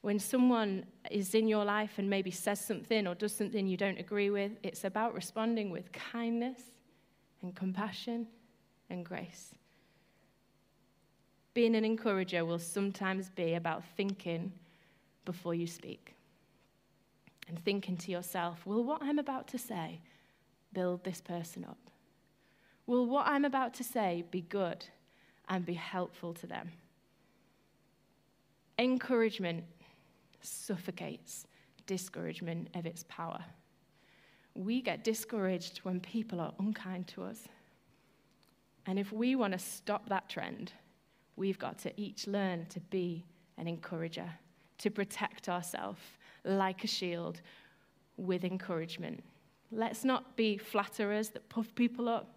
when 0.01 0.19
someone 0.19 0.85
is 1.09 1.33
in 1.33 1.47
your 1.47 1.65
life 1.65 1.93
and 1.97 2.09
maybe 2.09 2.31
says 2.31 2.59
something 2.59 3.07
or 3.07 3.15
does 3.15 3.35
something 3.35 3.67
you 3.67 3.77
don't 3.77 3.99
agree 3.99 4.29
with, 4.29 4.51
it's 4.63 4.83
about 4.83 5.13
responding 5.13 5.69
with 5.69 5.91
kindness 5.91 6.59
and 7.41 7.55
compassion 7.55 8.27
and 8.89 9.05
grace. 9.05 9.53
Being 11.53 11.75
an 11.75 11.83
encourager 11.83 12.45
will 12.45 12.59
sometimes 12.59 13.29
be 13.29 13.55
about 13.55 13.83
thinking 13.95 14.51
before 15.25 15.55
you 15.55 15.67
speak 15.67 16.13
and 17.47 17.57
thinking 17.59 17.97
to 17.97 18.11
yourself, 18.11 18.65
will 18.65 18.83
what 18.83 19.01
I'm 19.01 19.19
about 19.19 19.47
to 19.49 19.57
say 19.57 20.01
build 20.73 21.03
this 21.03 21.21
person 21.21 21.65
up? 21.65 21.77
Will 22.87 23.05
what 23.05 23.27
I'm 23.27 23.45
about 23.45 23.73
to 23.75 23.83
say 23.83 24.23
be 24.31 24.41
good 24.41 24.85
and 25.49 25.65
be 25.65 25.73
helpful 25.73 26.33
to 26.35 26.47
them? 26.47 26.71
Encouragement 28.79 29.65
suffocates 30.41 31.45
discouragement 31.85 32.69
of 32.75 32.85
its 32.85 33.03
power. 33.07 33.43
We 34.55 34.81
get 34.81 35.03
discouraged 35.03 35.79
when 35.79 35.99
people 35.99 36.39
are 36.39 36.53
unkind 36.59 37.07
to 37.09 37.23
us. 37.23 37.43
And 38.85 38.97
if 38.97 39.11
we 39.11 39.35
want 39.35 39.53
to 39.53 39.59
stop 39.59 40.07
that 40.09 40.29
trend, 40.29 40.71
we've 41.35 41.59
got 41.59 41.77
to 41.79 42.01
each 42.01 42.25
learn 42.25 42.65
to 42.67 42.79
be 42.79 43.25
an 43.57 43.67
encourager, 43.67 44.29
to 44.77 44.89
protect 44.89 45.49
ourselves 45.49 45.99
like 46.45 46.83
a 46.83 46.87
shield 46.87 47.41
with 48.15 48.45
encouragement. 48.45 49.23
Let's 49.71 50.05
not 50.05 50.37
be 50.37 50.57
flatterers 50.57 51.29
that 51.29 51.49
puff 51.49 51.73
people 51.75 52.07
up. 52.07 52.36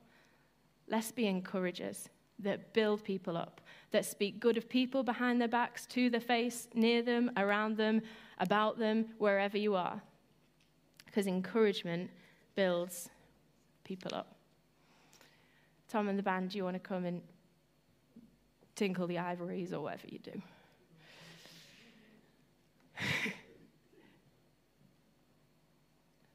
Let's 0.91 1.13
be 1.13 1.27
encouragers 1.29 2.09
that 2.41 2.73
build 2.75 3.05
people 3.05 3.37
up, 3.37 3.61
that 3.93 4.05
speak 4.05 4.41
good 4.41 4.57
of 4.57 4.69
people 4.69 5.05
behind 5.05 5.41
their 5.41 5.49
backs, 5.49 5.87
to 5.87 6.11
their 6.11 6.21
face, 6.21 6.67
near 6.75 7.01
them, 7.01 7.31
around 7.37 7.77
them, 7.77 8.03
about 8.39 8.77
them, 8.79 9.07
wherever 9.19 9.57
you 9.57 9.77
are. 9.77 10.03
Because 11.07 11.29
encouragement 11.29 12.11
builds 12.57 13.09
people 13.85 14.13
up. 14.15 14.35
Tom 15.89 16.09
and 16.09 16.19
the 16.19 16.23
band, 16.23 16.51
do 16.51 16.59
you 16.59 16.65
want 16.65 16.75
to 16.75 16.81
come 16.81 17.05
and 17.05 17.23
tinkle 18.75 19.07
the 19.07 19.19
ivories 19.19 19.73
or 19.73 19.81
whatever 19.83 20.09
you 20.09 20.19
do? 20.19 20.43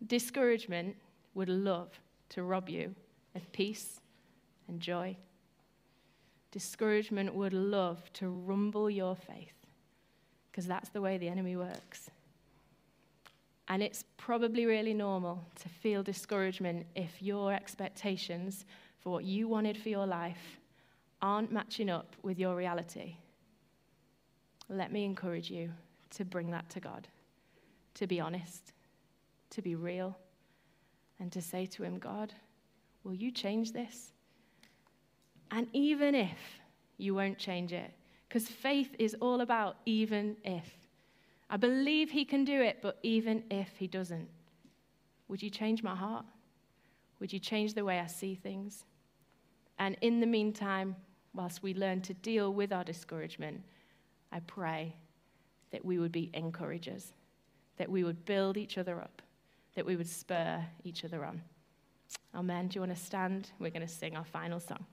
Discouragement 0.07 0.95
would 1.33 1.49
love 1.49 1.89
to 2.29 2.43
rob 2.43 2.69
you 2.69 2.95
of 3.33 3.51
peace 3.51 3.99
and 4.67 4.79
joy. 4.79 5.15
Discouragement 6.51 7.33
would 7.33 7.53
love 7.53 8.11
to 8.13 8.29
rumble 8.29 8.89
your 8.89 9.15
faith 9.15 9.53
because 10.51 10.67
that's 10.67 10.89
the 10.89 11.01
way 11.01 11.17
the 11.17 11.27
enemy 11.27 11.55
works. 11.55 12.09
And 13.67 13.81
it's 13.81 14.05
probably 14.17 14.65
really 14.65 14.93
normal 14.93 15.43
to 15.61 15.69
feel 15.69 16.03
discouragement 16.03 16.85
if 16.95 17.21
your 17.21 17.51
expectations 17.51 18.65
for 18.99 19.11
what 19.11 19.25
you 19.25 19.47
wanted 19.47 19.77
for 19.77 19.89
your 19.89 20.05
life 20.05 20.59
aren't 21.21 21.51
matching 21.51 21.89
up 21.89 22.15
with 22.21 22.39
your 22.39 22.55
reality. 22.55 23.17
Let 24.69 24.91
me 24.91 25.03
encourage 25.03 25.49
you 25.49 25.71
to 26.11 26.25
bring 26.25 26.51
that 26.51 26.69
to 26.71 26.79
God, 26.79 27.07
to 27.95 28.07
be 28.07 28.19
honest, 28.19 28.73
to 29.51 29.61
be 29.61 29.75
real, 29.75 30.17
and 31.19 31.31
to 31.31 31.41
say 31.41 31.65
to 31.67 31.83
Him, 31.83 31.97
God, 31.97 32.33
will 33.03 33.13
you 33.13 33.31
change 33.31 33.71
this? 33.71 34.11
And 35.51 35.67
even 35.73 36.15
if 36.15 36.37
you 36.97 37.15
won't 37.15 37.37
change 37.37 37.73
it, 37.73 37.91
because 38.27 38.47
faith 38.47 38.95
is 38.99 39.15
all 39.21 39.41
about 39.41 39.77
even 39.85 40.37
if. 40.43 40.69
I 41.49 41.57
believe 41.57 42.09
He 42.09 42.25
can 42.25 42.43
do 42.43 42.61
it, 42.61 42.79
but 42.81 42.99
even 43.03 43.43
if 43.49 43.69
He 43.77 43.87
doesn't, 43.87 44.27
would 45.27 45.41
you 45.41 45.49
change 45.49 45.83
my 45.83 45.95
heart? 45.95 46.25
Would 47.19 47.31
you 47.31 47.39
change 47.39 47.73
the 47.73 47.85
way 47.85 47.99
I 47.99 48.07
see 48.07 48.35
things? 48.35 48.83
And 49.79 49.97
in 50.01 50.19
the 50.19 50.27
meantime, 50.27 50.95
whilst 51.33 51.63
we 51.63 51.73
learn 51.73 52.01
to 52.01 52.13
deal 52.13 52.53
with 52.53 52.71
our 52.71 52.83
discouragement, 52.83 53.61
I 54.31 54.39
pray 54.41 54.95
that 55.71 55.83
we 55.83 55.99
would 55.99 56.11
be 56.11 56.29
encouragers, 56.33 57.13
that 57.77 57.89
we 57.89 58.03
would 58.03 58.25
build 58.25 58.57
each 58.57 58.77
other 58.77 59.01
up, 59.01 59.21
that 59.75 59.85
we 59.85 59.95
would 59.95 60.09
spur 60.09 60.63
each 60.83 61.03
other 61.03 61.25
on. 61.25 61.41
Amen. 62.33 62.67
Do 62.67 62.75
you 62.75 62.81
want 62.81 62.95
to 62.95 63.01
stand? 63.01 63.51
We're 63.59 63.69
going 63.69 63.85
to 63.85 63.93
sing 63.93 64.15
our 64.15 64.25
final 64.25 64.59
song. 64.59 64.85